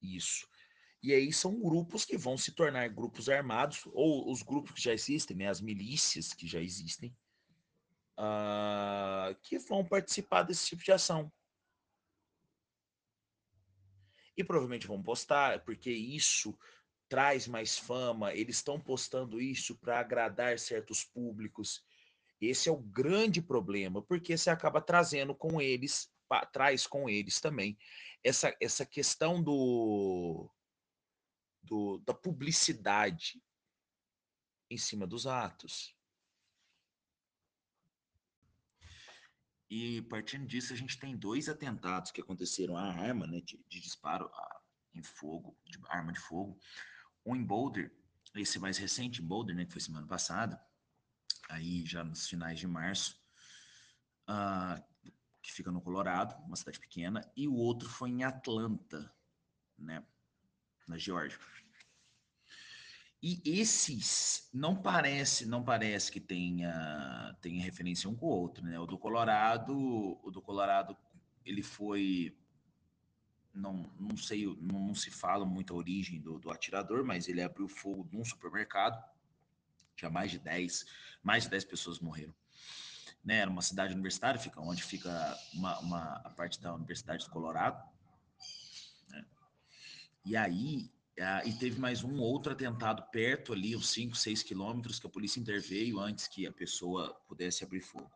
isso. 0.00 0.48
E 1.02 1.14
aí 1.14 1.32
são 1.32 1.58
grupos 1.60 2.04
que 2.04 2.16
vão 2.16 2.36
se 2.36 2.52
tornar 2.52 2.88
grupos 2.88 3.28
armados, 3.28 3.82
ou 3.86 4.30
os 4.30 4.42
grupos 4.42 4.72
que 4.72 4.82
já 4.82 4.92
existem, 4.92 5.36
né, 5.36 5.48
as 5.48 5.60
milícias 5.60 6.32
que 6.32 6.46
já 6.46 6.60
existem, 6.60 7.16
uh, 8.18 9.34
que 9.42 9.58
vão 9.58 9.84
participar 9.84 10.42
desse 10.42 10.66
tipo 10.66 10.82
de 10.82 10.92
ação. 10.92 11.32
E 14.36 14.44
provavelmente 14.44 14.86
vão 14.86 15.02
postar, 15.02 15.64
porque 15.64 15.90
isso 15.90 16.56
traz 17.10 17.48
mais 17.48 17.76
fama, 17.76 18.32
eles 18.32 18.56
estão 18.56 18.80
postando 18.80 19.40
isso 19.40 19.76
para 19.76 19.98
agradar 19.98 20.58
certos 20.60 21.04
públicos. 21.04 21.84
Esse 22.40 22.68
é 22.68 22.72
o 22.72 22.80
grande 22.80 23.42
problema, 23.42 24.00
porque 24.00 24.38
você 24.38 24.48
acaba 24.48 24.80
trazendo 24.80 25.34
com 25.34 25.60
eles, 25.60 26.08
traz 26.52 26.86
com 26.86 27.10
eles 27.10 27.40
também 27.40 27.76
essa, 28.22 28.56
essa 28.60 28.86
questão 28.86 29.42
do, 29.42 30.48
do, 31.64 31.98
da 31.98 32.14
publicidade 32.14 33.42
em 34.70 34.78
cima 34.78 35.04
dos 35.04 35.26
atos. 35.26 35.96
E 39.68 40.02
partindo 40.02 40.46
disso, 40.46 40.72
a 40.72 40.76
gente 40.76 40.98
tem 40.98 41.16
dois 41.16 41.48
atentados 41.48 42.12
que 42.12 42.20
aconteceram 42.20 42.76
à 42.76 42.84
arma, 42.84 43.26
né, 43.26 43.40
de, 43.40 43.60
de 43.68 43.80
disparo 43.80 44.26
a, 44.26 44.60
em 44.94 45.02
fogo, 45.02 45.56
de 45.64 45.78
arma 45.88 46.12
de 46.12 46.20
fogo. 46.20 46.58
Um 47.24 47.36
em 47.36 47.44
Boulder, 47.44 47.92
esse 48.34 48.58
mais 48.58 48.78
recente 48.78 49.20
Boulder, 49.20 49.54
né, 49.54 49.64
que 49.64 49.72
foi 49.72 49.80
semana 49.80 50.06
passada, 50.06 50.60
aí 51.48 51.84
já 51.84 52.04
nos 52.04 52.28
finais 52.28 52.58
de 52.58 52.66
março, 52.66 53.20
uh, 54.28 54.82
que 55.42 55.52
fica 55.52 55.70
no 55.70 55.80
Colorado, 55.80 56.34
uma 56.44 56.56
cidade 56.56 56.78
pequena, 56.78 57.20
e 57.36 57.48
o 57.48 57.54
outro 57.54 57.88
foi 57.88 58.10
em 58.10 58.24
Atlanta, 58.24 59.12
né, 59.78 60.04
na 60.86 60.96
Geórgia. 60.96 61.38
E 63.22 63.42
esses 63.44 64.48
não 64.52 64.74
parece, 64.74 65.44
não 65.44 65.62
parece 65.62 66.10
que 66.10 66.20
tenha, 66.20 67.36
tenha 67.42 67.62
referência 67.62 68.08
um 68.08 68.16
com 68.16 68.26
o 68.26 68.30
outro, 68.30 68.64
né? 68.64 68.80
O 68.80 68.86
do 68.86 68.96
Colorado, 68.98 70.18
o 70.22 70.30
do 70.30 70.40
Colorado, 70.40 70.96
ele 71.44 71.62
foi 71.62 72.34
não, 73.54 73.90
não 73.98 74.16
sei, 74.16 74.46
não, 74.60 74.78
não 74.86 74.94
se 74.94 75.10
fala 75.10 75.44
muito 75.44 75.72
a 75.72 75.76
origem 75.76 76.20
do, 76.20 76.38
do, 76.38 76.50
atirador, 76.50 77.04
mas 77.04 77.28
ele 77.28 77.42
abriu 77.42 77.68
fogo 77.68 78.08
num 78.12 78.24
supermercado. 78.24 79.02
Já 79.96 80.08
mais 80.08 80.30
de 80.30 80.38
10, 80.38 80.86
mais 81.22 81.44
de 81.44 81.50
10 81.50 81.64
pessoas 81.64 81.98
morreram. 81.98 82.34
Né, 83.22 83.36
era 83.36 83.50
uma 83.50 83.60
cidade 83.60 83.92
universitária, 83.92 84.40
fica 84.40 84.60
onde 84.60 84.82
fica 84.82 85.38
uma, 85.52 85.78
uma 85.80 86.12
a 86.24 86.30
parte 86.30 86.58
da 86.60 86.74
Universidade 86.74 87.24
do 87.24 87.30
Colorado. 87.30 87.82
Né? 89.08 89.24
E 90.24 90.36
aí 90.36 90.90
Uh, 91.18 91.46
e 91.46 91.52
teve 91.52 91.78
mais 91.78 92.02
um 92.02 92.18
outro 92.18 92.50
atentado 92.50 93.02
perto 93.10 93.52
ali, 93.52 93.76
uns 93.76 93.90
5, 93.90 94.16
6 94.16 94.42
quilômetros, 94.42 94.98
que 94.98 95.06
a 95.06 95.10
polícia 95.10 95.38
interveio 95.38 96.00
antes 96.00 96.26
que 96.26 96.46
a 96.46 96.52
pessoa 96.52 97.12
pudesse 97.28 97.62
abrir 97.62 97.82
fogo 97.82 98.10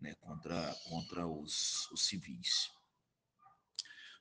né, 0.00 0.14
contra, 0.20 0.72
contra 0.88 1.26
os, 1.26 1.90
os 1.90 2.06
civis. 2.06 2.70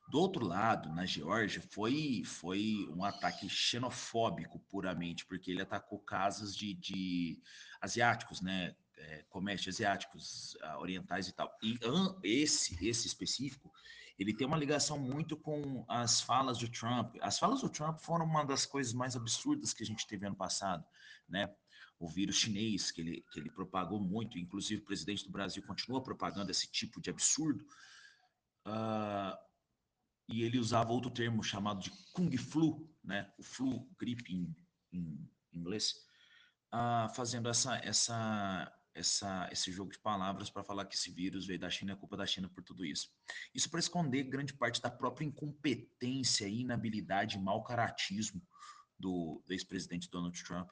Do 0.09 0.19
outro 0.19 0.43
lado, 0.43 0.89
na 0.89 1.05
Geórgia, 1.05 1.61
foi, 1.61 2.23
foi 2.25 2.89
um 2.89 3.03
ataque 3.03 3.47
xenofóbico 3.47 4.59
puramente, 4.61 5.23
porque 5.23 5.51
ele 5.51 5.61
atacou 5.61 5.99
casas 5.99 6.55
de, 6.57 6.73
de 6.73 7.39
asiáticos, 7.79 8.41
né? 8.41 8.75
É, 8.97 9.23
comércio 9.29 9.69
asiáticos, 9.69 10.55
uh, 10.55 10.79
orientais 10.79 11.27
e 11.27 11.31
tal. 11.31 11.55
E 11.61 11.79
esse, 12.23 12.75
esse 12.85 13.07
específico, 13.07 13.71
ele 14.17 14.33
tem 14.33 14.45
uma 14.45 14.57
ligação 14.57 14.97
muito 14.97 15.37
com 15.37 15.85
as 15.87 16.19
falas 16.19 16.57
do 16.57 16.67
Trump. 16.67 17.15
As 17.21 17.37
falas 17.39 17.61
do 17.61 17.69
Trump 17.69 17.99
foram 17.99 18.25
uma 18.25 18.43
das 18.43 18.65
coisas 18.65 18.91
mais 18.91 19.15
absurdas 19.15 19.73
que 19.73 19.83
a 19.83 19.85
gente 19.85 20.07
teve 20.07 20.25
ano 20.25 20.35
passado, 20.35 20.83
né? 21.29 21.53
O 21.99 22.09
vírus 22.09 22.35
chinês, 22.35 22.91
que 22.91 22.99
ele, 22.99 23.25
que 23.31 23.39
ele 23.39 23.51
propagou 23.51 24.01
muito, 24.01 24.39
inclusive 24.39 24.81
o 24.81 24.85
presidente 24.85 25.23
do 25.23 25.31
Brasil 25.31 25.61
continua 25.65 26.01
propagando 26.01 26.49
esse 26.49 26.69
tipo 26.69 26.99
de 26.99 27.11
absurdo. 27.11 27.63
Uh, 28.65 29.48
e 30.29 30.43
ele 30.43 30.59
usava 30.59 30.91
outro 30.91 31.09
termo 31.09 31.43
chamado 31.43 31.81
de 31.81 31.91
Kung 32.13 32.35
Flu, 32.37 32.87
né? 33.03 33.31
O 33.37 33.43
flu, 33.43 33.89
gripe 33.99 34.33
em, 34.33 34.55
em 34.93 35.29
inglês, 35.51 35.95
uh, 36.73 37.13
fazendo 37.13 37.49
essa, 37.49 37.75
essa 37.77 38.71
essa, 38.93 39.47
esse 39.51 39.71
jogo 39.71 39.91
de 39.91 39.99
palavras 39.99 40.49
para 40.49 40.63
falar 40.63 40.85
que 40.85 40.95
esse 40.95 41.11
vírus 41.11 41.47
veio 41.47 41.59
da 41.59 41.69
China, 41.69 41.93
é 41.93 41.95
culpa 41.95 42.17
da 42.17 42.25
China 42.25 42.49
por 42.49 42.63
tudo 42.63 42.85
isso. 42.85 43.09
Isso 43.53 43.69
para 43.69 43.79
esconder 43.79 44.23
grande 44.23 44.53
parte 44.53 44.81
da 44.81 44.91
própria 44.91 45.25
incompetência, 45.25 46.47
inabilidade 46.47 47.39
mau 47.39 47.63
caratismo 47.63 48.41
do, 48.97 49.41
do 49.45 49.53
ex-presidente 49.53 50.09
Donald 50.09 50.43
Trump 50.43 50.69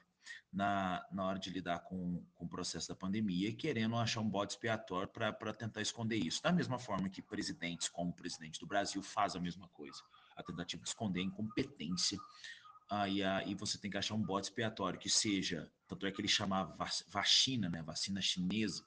na, 0.52 1.06
na 1.12 1.26
hora 1.26 1.38
de 1.38 1.50
lidar 1.50 1.80
com, 1.80 2.24
com 2.34 2.44
o 2.44 2.48
processo 2.48 2.88
da 2.88 2.94
pandemia, 2.94 3.54
querendo 3.54 3.96
achar 3.96 4.20
um 4.20 4.28
bode 4.28 4.52
expiatório 4.52 5.08
para 5.08 5.52
tentar 5.52 5.80
esconder 5.80 6.16
isso. 6.16 6.42
Da 6.42 6.52
mesma 6.52 6.78
forma 6.78 7.08
que 7.08 7.22
presidentes, 7.22 7.88
como 7.88 8.10
o 8.10 8.14
presidente 8.14 8.58
do 8.60 8.66
Brasil, 8.66 9.02
faz 9.02 9.36
a 9.36 9.40
mesma 9.40 9.68
coisa. 9.68 10.02
A 10.36 10.42
tentativa 10.42 10.82
de 10.82 10.88
esconder 10.88 11.20
a 11.20 11.24
incompetência 11.24 12.18
aí, 12.88 13.22
aí 13.22 13.54
você 13.54 13.78
tem 13.78 13.90
que 13.90 13.98
achar 13.98 14.14
um 14.14 14.22
bode 14.22 14.46
expiatório 14.46 14.98
que 14.98 15.10
seja, 15.10 15.70
tanto 15.86 16.06
é 16.06 16.12
que 16.12 16.20
ele 16.20 16.28
chamava 16.28 16.76
vacina, 17.08 17.68
né, 17.68 17.82
vacina 17.82 18.20
chinesa, 18.20 18.84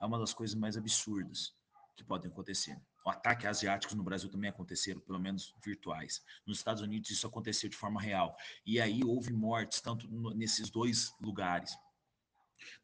é 0.00 0.06
uma 0.06 0.18
das 0.18 0.32
coisas 0.32 0.54
mais 0.54 0.76
absurdas 0.76 1.54
que 1.96 2.04
podem 2.04 2.30
acontecer. 2.30 2.80
O 3.04 3.10
ataque 3.10 3.46
asiáticos 3.46 3.94
no 3.94 4.02
Brasil 4.02 4.28
também 4.30 4.50
aconteceram, 4.50 5.00
pelo 5.00 5.18
menos 5.18 5.54
virtuais. 5.64 6.22
Nos 6.46 6.58
Estados 6.58 6.82
Unidos 6.82 7.10
isso 7.10 7.26
aconteceu 7.26 7.68
de 7.68 7.76
forma 7.76 8.00
real. 8.00 8.36
E 8.64 8.80
aí 8.80 9.02
houve 9.04 9.32
mortes, 9.32 9.80
tanto 9.80 10.06
nesses 10.34 10.70
dois 10.70 11.14
lugares. 11.20 11.76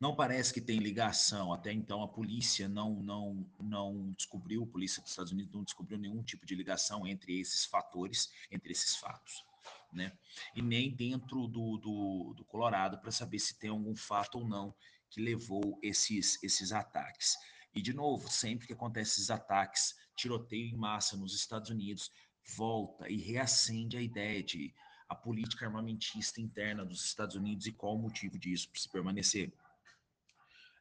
Não 0.00 0.16
parece 0.16 0.54
que 0.54 0.60
tem 0.60 0.78
ligação, 0.78 1.52
até 1.52 1.70
então 1.70 2.02
a 2.02 2.08
polícia 2.08 2.66
não, 2.66 2.94
não, 3.02 3.46
não 3.60 4.12
descobriu, 4.12 4.64
a 4.64 4.66
polícia 4.66 5.02
dos 5.02 5.10
Estados 5.10 5.32
Unidos 5.32 5.52
não 5.52 5.64
descobriu 5.64 5.98
nenhum 5.98 6.22
tipo 6.22 6.46
de 6.46 6.54
ligação 6.54 7.06
entre 7.06 7.38
esses 7.38 7.66
fatores, 7.66 8.30
entre 8.50 8.72
esses 8.72 8.96
fatos 8.96 9.44
né? 9.92 10.12
E 10.54 10.62
nem 10.62 10.94
dentro 10.94 11.46
do, 11.46 11.78
do, 11.78 12.34
do 12.36 12.44
Colorado 12.44 12.98
para 12.98 13.10
saber 13.10 13.38
se 13.38 13.58
tem 13.58 13.70
algum 13.70 13.96
fato 13.96 14.38
ou 14.38 14.46
não 14.46 14.74
que 15.08 15.20
levou 15.20 15.78
esses, 15.82 16.42
esses 16.42 16.72
ataques. 16.72 17.36
E, 17.74 17.80
de 17.82 17.92
novo, 17.92 18.30
sempre 18.30 18.66
que 18.66 18.72
acontecem 18.72 19.12
esses 19.12 19.30
ataques, 19.30 19.94
tiroteio 20.16 20.66
em 20.66 20.76
massa 20.76 21.16
nos 21.16 21.34
Estados 21.34 21.70
Unidos, 21.70 22.10
volta 22.56 23.08
e 23.08 23.16
reacende 23.16 23.96
a 23.96 24.02
ideia 24.02 24.42
de 24.42 24.74
a 25.08 25.14
política 25.14 25.66
armamentista 25.66 26.40
interna 26.40 26.84
dos 26.84 27.04
Estados 27.04 27.36
Unidos 27.36 27.66
e 27.66 27.72
qual 27.72 27.94
o 27.94 27.98
motivo 27.98 28.38
disso 28.38 28.68
para 28.70 28.80
se 28.80 28.88
permanecer. 28.88 29.52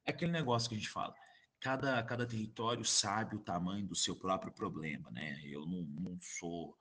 É 0.03 0.11
aquele 0.11 0.31
negócio 0.31 0.69
que 0.69 0.75
a 0.75 0.77
gente 0.77 0.89
fala. 0.89 1.13
Cada, 1.59 2.01
cada 2.03 2.25
território 2.25 2.83
sabe 2.83 3.35
o 3.35 3.39
tamanho 3.39 3.87
do 3.87 3.95
seu 3.95 4.15
próprio 4.15 4.51
problema, 4.51 5.09
né? 5.11 5.41
Eu 5.45 5.65
não, 5.65 5.83
não 5.83 6.19
sou 6.21 6.77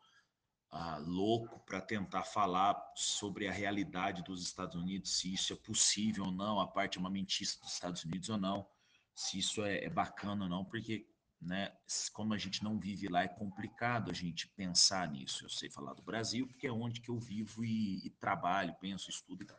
ah, 0.71 0.99
louco 0.99 1.61
para 1.61 1.81
tentar 1.81 2.25
falar 2.25 2.93
sobre 2.97 3.47
a 3.47 3.53
realidade 3.53 4.23
dos 4.25 4.43
Estados 4.43 4.75
Unidos, 4.75 5.19
se 5.19 5.33
isso 5.33 5.53
é 5.53 5.57
possível 5.57 6.25
ou 6.25 6.33
não, 6.33 6.61
a 6.61 6.67
parte 6.67 6.99
armamentista 6.99 7.63
dos 7.63 7.73
Estados 7.73 8.05
Unidos 8.05 8.29
ou 8.29 8.37
não, 8.37 8.67
se 9.15 9.39
isso 9.39 9.63
é, 9.63 9.85
é 9.85 9.89
bacana 9.89 10.45
ou 10.45 10.51
não, 10.51 10.65
porque, 10.65 11.07
né, 11.45 11.73
como 12.13 12.33
a 12.33 12.39
gente 12.39 12.65
não 12.65 12.79
vive 12.79 13.07
lá, 13.09 13.23
é 13.23 13.29
complicado 13.29 14.11
a 14.11 14.15
gente 14.15 14.49
pensar 14.49 15.07
nisso. 15.11 15.45
Eu 15.45 15.51
sei 15.51 15.71
falar 15.71 15.93
do 15.93 16.03
Brasil, 16.03 16.47
porque 16.47 16.67
é 16.67 16.73
onde 16.73 17.01
que 17.01 17.11
eu 17.11 17.19
vivo 17.19 17.65
e, 17.65 18.05
e 18.07 18.11
trabalho, 18.11 18.75
penso, 18.81 19.11
estudo 19.11 19.43
e 19.43 19.47
tal. 19.47 19.59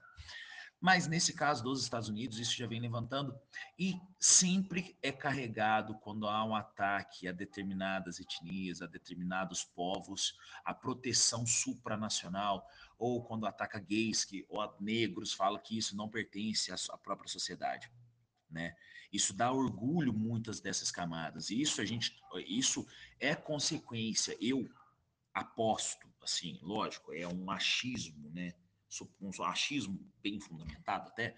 Mas 0.82 1.08
nesse 1.08 1.34
caso 1.34 1.63
dos 1.63 1.82
Estados 1.82 2.10
Unidos, 2.10 2.38
isso 2.38 2.56
já 2.56 2.67
vem 2.67 2.80
levantando 2.80 3.36
e 3.80 4.00
sempre 4.19 4.98
é 5.02 5.12
carregado 5.12 5.95
quando 5.95 6.28
há 6.28 6.43
um 6.43 6.56
ataque 6.56 7.28
a 7.28 7.32
determinadas 7.32 8.19
etnias, 8.19 8.82
a 8.82 8.86
determinados 8.86 9.63
povos, 9.63 10.38
a 10.63 10.74
proteção 10.74 11.45
supranacional, 11.45 12.67
ou 13.00 13.24
quando 13.24 13.48
ataca 13.48 13.80
gays 13.80 14.26
que, 14.26 14.45
ou 14.50 14.76
negros, 14.80 15.34
fala 15.34 15.60
que 15.60 15.78
isso 15.78 15.95
não 15.95 16.10
pertence 16.10 16.71
à 16.71 16.98
própria 16.98 17.30
sociedade. 17.30 17.91
Né? 18.50 18.76
Isso 19.12 19.34
dá 19.34 19.52
orgulho 19.52 20.13
muitas 20.13 20.60
dessas 20.60 20.91
camadas. 20.91 21.50
E 21.50 21.62
isso 21.62 21.82
a 21.82 21.86
gente, 21.86 22.18
isso 22.48 22.86
é 23.20 23.36
consequência. 23.36 24.38
Eu 24.39 24.70
aposto, 25.34 26.08
assim, 26.22 26.60
lógico, 26.62 27.13
é 27.13 27.28
um 27.28 27.50
achismo, 27.52 28.30
né? 28.32 28.54
um 29.20 29.44
achismo 29.44 30.00
bem 30.24 30.39
fundamentado 30.39 31.10
até, 31.10 31.36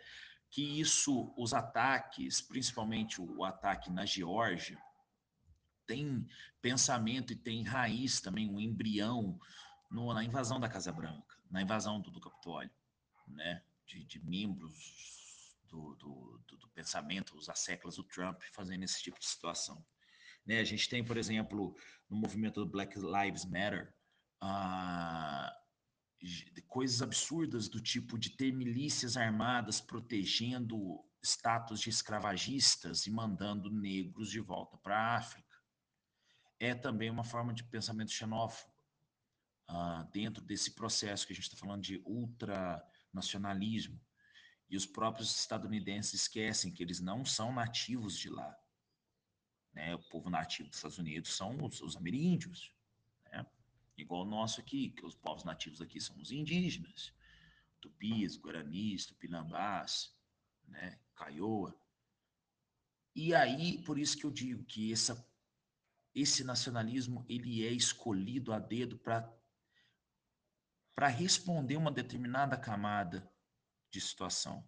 que 0.50 0.80
isso, 0.80 1.34
os 1.36 1.54
ataques, 1.54 2.42
principalmente 2.42 3.20
o 3.20 3.44
ataque 3.44 3.90
na 3.90 4.06
Geórgia, 4.06 4.82
tem 5.86 6.28
pensamento 6.62 7.34
e 7.34 7.36
tem 7.36 7.64
raiz 7.64 8.22
também, 8.22 8.50
um 8.50 8.60
embrião 8.60 9.40
no, 9.90 10.14
na 10.14 10.24
invasão 10.24 10.60
da 10.60 10.70
Casa 10.70 10.92
Branca, 10.92 11.36
na 11.50 11.62
invasão 11.62 12.00
do, 12.00 12.12
do 12.12 12.20
Capitólio, 12.20 12.72
né? 13.28 13.64
de, 13.88 14.04
de 14.04 14.20
membros 14.24 15.27
do, 15.68 15.96
do, 15.96 16.42
do, 16.48 16.58
do 16.58 16.70
pensamento, 16.70 17.36
os 17.36 17.50
asseclas 17.50 17.96
do 17.96 18.04
Trump 18.04 18.42
fazendo 18.54 18.84
esse 18.84 19.02
tipo 19.02 19.20
de 19.20 19.26
situação. 19.26 19.86
Né? 20.46 20.60
A 20.60 20.64
gente 20.64 20.90
tem, 20.90 21.04
por 21.04 21.18
exemplo, 21.18 21.76
no 22.10 22.18
movimento 22.18 22.64
do 22.64 22.72
Black 22.72 22.98
Lives 22.98 23.46
Matter, 23.46 23.94
uh, 24.44 25.52
coisas 26.68 27.02
absurdas 27.02 27.68
do 27.68 27.82
tipo 27.82 28.18
de 28.18 28.32
ter 28.32 28.52
milícias 28.52 29.18
armadas 29.18 29.80
protegendo 29.80 31.04
status 31.24 31.80
de 31.82 31.90
escravagistas 31.90 33.06
e 33.06 33.12
mandando 33.12 33.70
negros 33.70 34.30
de 34.30 34.40
volta 34.40 34.78
para 34.78 34.98
a 34.98 35.18
África. 35.18 35.48
É 36.60 36.74
também 36.74 37.10
uma 37.10 37.24
forma 37.24 37.54
de 37.54 37.64
pensamento 37.64 38.12
xenófobo 38.12 38.74
uh, 39.70 40.10
dentro 40.12 40.44
desse 40.44 40.74
processo 40.74 41.28
que 41.28 41.34
a 41.34 41.36
gente 41.36 41.46
está 41.46 41.58
falando 41.58 41.84
de 41.84 42.02
ultranacionalismo. 42.06 44.00
E 44.70 44.76
os 44.76 44.86
próprios 44.86 45.40
estadunidenses 45.40 46.22
esquecem 46.22 46.72
que 46.72 46.84
eles 46.84 47.00
não 47.00 47.24
são 47.24 47.54
nativos 47.54 48.18
de 48.18 48.30
lá. 48.30 48.58
Né? 49.74 49.96
O 49.96 50.04
povo 50.10 50.30
nativo 50.30 50.70
dos 50.70 50.78
Estados 50.78 50.98
Unidos 50.98 51.36
são 51.36 51.64
os, 51.64 51.82
os 51.82 51.96
ameríndios, 51.96 52.74
né? 53.32 53.46
igual 53.98 54.24
o 54.24 54.30
nosso 54.30 54.60
aqui, 54.60 54.90
que 54.90 55.06
os 55.06 55.16
povos 55.16 55.44
nativos 55.44 55.82
aqui 55.82 56.02
são 56.02 56.18
os 56.18 56.32
indígenas, 56.32 57.14
tupis, 57.80 58.38
guaranis, 58.38 59.06
tupinambás, 59.06 60.14
né? 60.68 61.00
Caioa. 61.16 61.80
E 63.16 63.34
aí, 63.34 63.82
por 63.84 63.98
isso 63.98 64.18
que 64.18 64.26
eu 64.26 64.32
digo 64.32 64.64
que 64.66 64.92
essa, 64.92 65.26
esse 66.14 66.44
nacionalismo 66.44 67.26
ele 67.28 67.66
é 67.66 67.72
escolhido 67.72 68.54
a 68.54 68.60
dedo 68.60 69.00
para 69.00 69.34
responder 71.08 71.78
uma 71.78 71.92
determinada 71.92 72.58
camada 72.58 73.32
de 73.98 74.02
situação. 74.02 74.64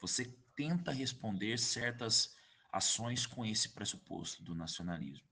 Você 0.00 0.24
tenta 0.54 0.90
responder 0.90 1.58
certas 1.58 2.36
ações 2.72 3.26
com 3.26 3.44
esse 3.44 3.68
pressuposto 3.68 4.42
do 4.42 4.54
nacionalismo. 4.54 5.26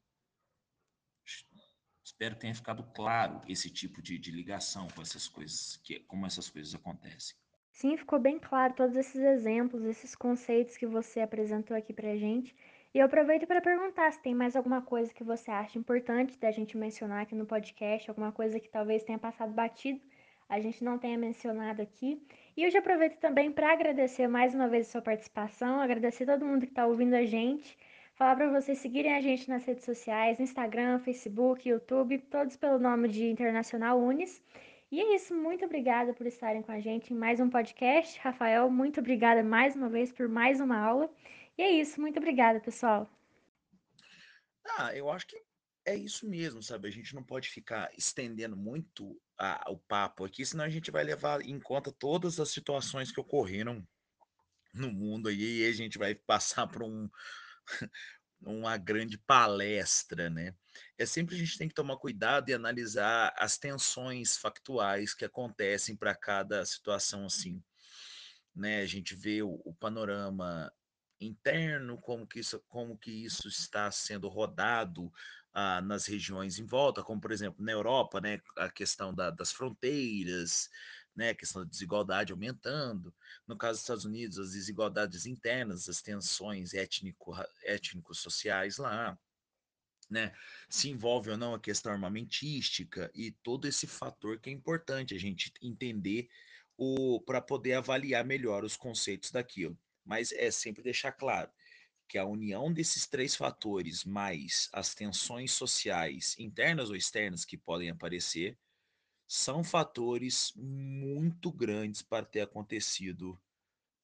Espero 2.05 2.35
que 2.35 2.41
tenha 2.43 2.55
ficado 2.55 2.83
claro 2.95 3.41
esse 3.49 3.71
tipo 3.71 4.03
de, 4.03 4.19
de 4.19 4.31
ligação 4.31 4.89
com 4.89 5.03
essas 5.03 5.29
coisas, 5.29 5.77
que, 5.77 6.01
como 6.01 6.27
essas 6.27 6.49
coisas 6.49 6.75
acontecem. 6.75 7.37
Sim, 7.73 7.97
ficou 7.97 8.19
bem 8.19 8.39
claro 8.39 8.75
todos 8.75 8.97
esses 8.97 9.21
exemplos, 9.21 9.85
esses 9.85 10.15
conceitos 10.15 10.77
que 10.77 10.87
você 10.87 11.21
apresentou 11.21 11.77
aqui 11.77 11.93
pra 11.93 12.17
gente. 12.17 12.55
E 12.93 12.99
eu 12.99 13.07
aproveito 13.07 13.47
para 13.47 13.61
perguntar 13.61 14.13
se 14.13 14.21
tem 14.21 14.35
mais 14.35 14.57
alguma 14.57 14.83
coisa 14.83 15.15
que 15.15 15.23
você 15.23 15.51
acha 15.51 15.79
importante 15.79 16.37
da 16.39 16.51
gente 16.51 16.77
mencionar 16.77 17.23
aqui 17.23 17.35
no 17.35 17.47
podcast, 17.47 18.09
alguma 18.09 18.33
coisa 18.33 18.59
que 18.59 18.69
talvez 18.69 19.05
tenha 19.05 19.19
passado 19.19 19.53
batido, 19.53 20.01
a 20.49 20.61
gente 20.61 20.83
não 20.83 20.99
tenha 20.99 21.17
mencionado 21.17 21.81
aqui. 21.81 22.21
E 22.61 22.63
eu 22.63 22.71
já 22.71 22.81
aproveito 22.81 23.17
também 23.17 23.51
para 23.51 23.73
agradecer 23.73 24.29
mais 24.29 24.55
uma 24.55 24.69
vez 24.69 24.87
a 24.87 24.91
sua 24.91 25.01
participação, 25.01 25.81
agradecer 25.81 26.27
todo 26.27 26.45
mundo 26.45 26.67
que 26.67 26.73
está 26.73 26.87
ouvindo 26.87 27.15
a 27.15 27.25
gente, 27.25 27.75
falar 28.13 28.37
para 28.37 28.51
vocês 28.51 28.77
seguirem 28.77 29.15
a 29.15 29.21
gente 29.23 29.49
nas 29.49 29.65
redes 29.65 29.83
sociais, 29.83 30.39
Instagram, 30.39 30.99
Facebook, 30.99 31.67
YouTube, 31.67 32.19
todos 32.31 32.59
pelo 32.59 32.79
nome 32.79 33.09
de 33.09 33.25
Internacional 33.25 33.99
Unis. 33.99 34.43
E 34.93 35.01
é 35.01 35.15
isso, 35.15 35.35
muito 35.35 35.65
obrigada 35.65 36.13
por 36.13 36.27
estarem 36.27 36.61
com 36.61 36.71
a 36.71 36.81
gente 36.81 37.15
em 37.15 37.17
mais 37.17 37.41
um 37.41 37.49
podcast. 37.49 38.21
Rafael, 38.21 38.71
muito 38.71 39.01
obrigada 39.01 39.43
mais 39.43 39.75
uma 39.75 39.89
vez 39.89 40.13
por 40.13 40.29
mais 40.29 40.61
uma 40.61 40.77
aula. 40.77 41.11
E 41.57 41.63
é 41.63 41.71
isso, 41.71 41.99
muito 41.99 42.19
obrigada, 42.19 42.61
pessoal. 42.61 43.11
Ah, 44.77 44.95
eu 44.95 45.11
acho 45.11 45.27
que 45.27 45.43
é 45.87 45.97
isso 45.97 46.29
mesmo, 46.29 46.63
sabe? 46.63 46.89
A 46.89 46.93
gente 46.93 47.15
não 47.15 47.23
pode 47.23 47.49
ficar 47.49 47.91
estendendo 47.97 48.55
muito 48.55 49.19
a, 49.41 49.71
o 49.71 49.79
papo 49.79 50.27
aqui, 50.27 50.45
senão 50.45 50.65
a 50.65 50.69
gente 50.69 50.91
vai 50.91 51.03
levar 51.03 51.41
em 51.41 51.59
conta 51.59 51.91
todas 51.91 52.39
as 52.39 52.51
situações 52.51 53.11
que 53.11 53.19
ocorreram 53.19 53.87
no 54.75 54.93
mundo 54.93 55.29
aí 55.29 55.63
e 55.63 55.67
a 55.67 55.73
gente 55.73 55.97
vai 55.97 56.15
passar 56.15 56.67
por 56.67 56.83
um, 56.83 57.09
uma 58.43 58.77
grande 58.77 59.17
palestra, 59.17 60.29
né? 60.29 60.55
É 60.99 61.07
sempre 61.07 61.35
a 61.35 61.39
gente 61.39 61.57
tem 61.57 61.69
que 61.69 61.75
tomar 61.75 61.97
cuidado 61.97 62.51
e 62.51 62.55
analisar 62.55 63.35
as 63.39 63.57
tensões 63.57 64.37
factuais 64.37 65.15
que 65.15 65.25
acontecem 65.25 65.97
para 65.97 66.15
cada 66.15 66.65
situação 66.67 67.25
assim, 67.25 67.63
né? 68.55 68.83
A 68.83 68.87
gente 68.87 69.15
vê 69.15 69.43
o, 69.43 69.61
o, 69.65 69.75
panorama 69.75 70.71
interno, 71.19 71.99
como 71.99 72.27
que 72.27 72.41
isso, 72.41 72.61
como 72.69 72.97
que 72.97 73.11
isso 73.11 73.49
está 73.49 73.91
sendo 73.91 74.29
rodado 74.29 75.11
ah, 75.53 75.81
nas 75.81 76.07
regiões 76.07 76.59
em 76.59 76.65
volta, 76.65 77.03
como 77.03 77.21
por 77.21 77.33
exemplo 77.33 77.65
na 77.65 77.73
Europa, 77.73 78.21
né? 78.21 78.41
A 78.57 78.71
questão 78.71 79.15
da, 79.15 79.31
das 79.31 79.53
fronteiras, 79.53 80.69
né, 81.15 81.31
a 81.31 81.35
questão 81.35 81.63
da 81.63 81.69
desigualdade 81.69 82.33
aumentando. 82.33 83.15
No 83.47 83.57
caso 83.57 83.75
dos 83.75 83.83
Estados 83.83 84.05
Unidos, 84.05 84.39
as 84.39 84.53
desigualdades 84.53 85.27
internas, 85.27 85.89
as 85.89 86.01
tensões 86.01 86.73
étnico, 86.73 87.35
étnico-sociais 87.65 88.79
lá, 88.79 89.19
né, 90.09 90.33
se 90.69 90.89
envolve 90.89 91.31
ou 91.31 91.37
não 91.37 91.55
a 91.55 91.61
questão 91.61 91.93
armamentística 91.93 93.11
e 93.15 93.31
todo 93.31 93.67
esse 93.67 93.87
fator 93.87 94.41
que 94.41 94.51
é 94.51 94.53
importante 94.53 95.15
a 95.15 95.19
gente 95.19 95.53
entender 95.63 96.29
para 97.27 97.41
poder 97.41 97.75
avaliar 97.75 98.25
melhor 98.25 98.65
os 98.65 98.77
conceitos 98.77 99.31
daquilo. 99.31 99.79
Mas 100.05 100.33
é 100.33 100.51
sempre 100.51 100.83
deixar 100.83 101.13
claro 101.13 101.51
que 102.11 102.19
a 102.19 102.27
união 102.27 102.73
desses 102.73 103.07
três 103.07 103.37
fatores, 103.37 104.05
mais 104.05 104.69
as 104.73 104.97
tensões 104.97 105.53
sociais 105.53 106.37
internas 106.41 106.91
ou 106.91 106.97
externas 106.97 107.45
que 107.45 107.57
podem 107.57 107.89
aparecer, 107.89 108.59
são 109.29 109.63
fatores 109.63 110.53
muito 110.57 111.53
grandes 111.53 112.03
para 112.03 112.27
ter 112.27 112.41
acontecido, 112.41 113.41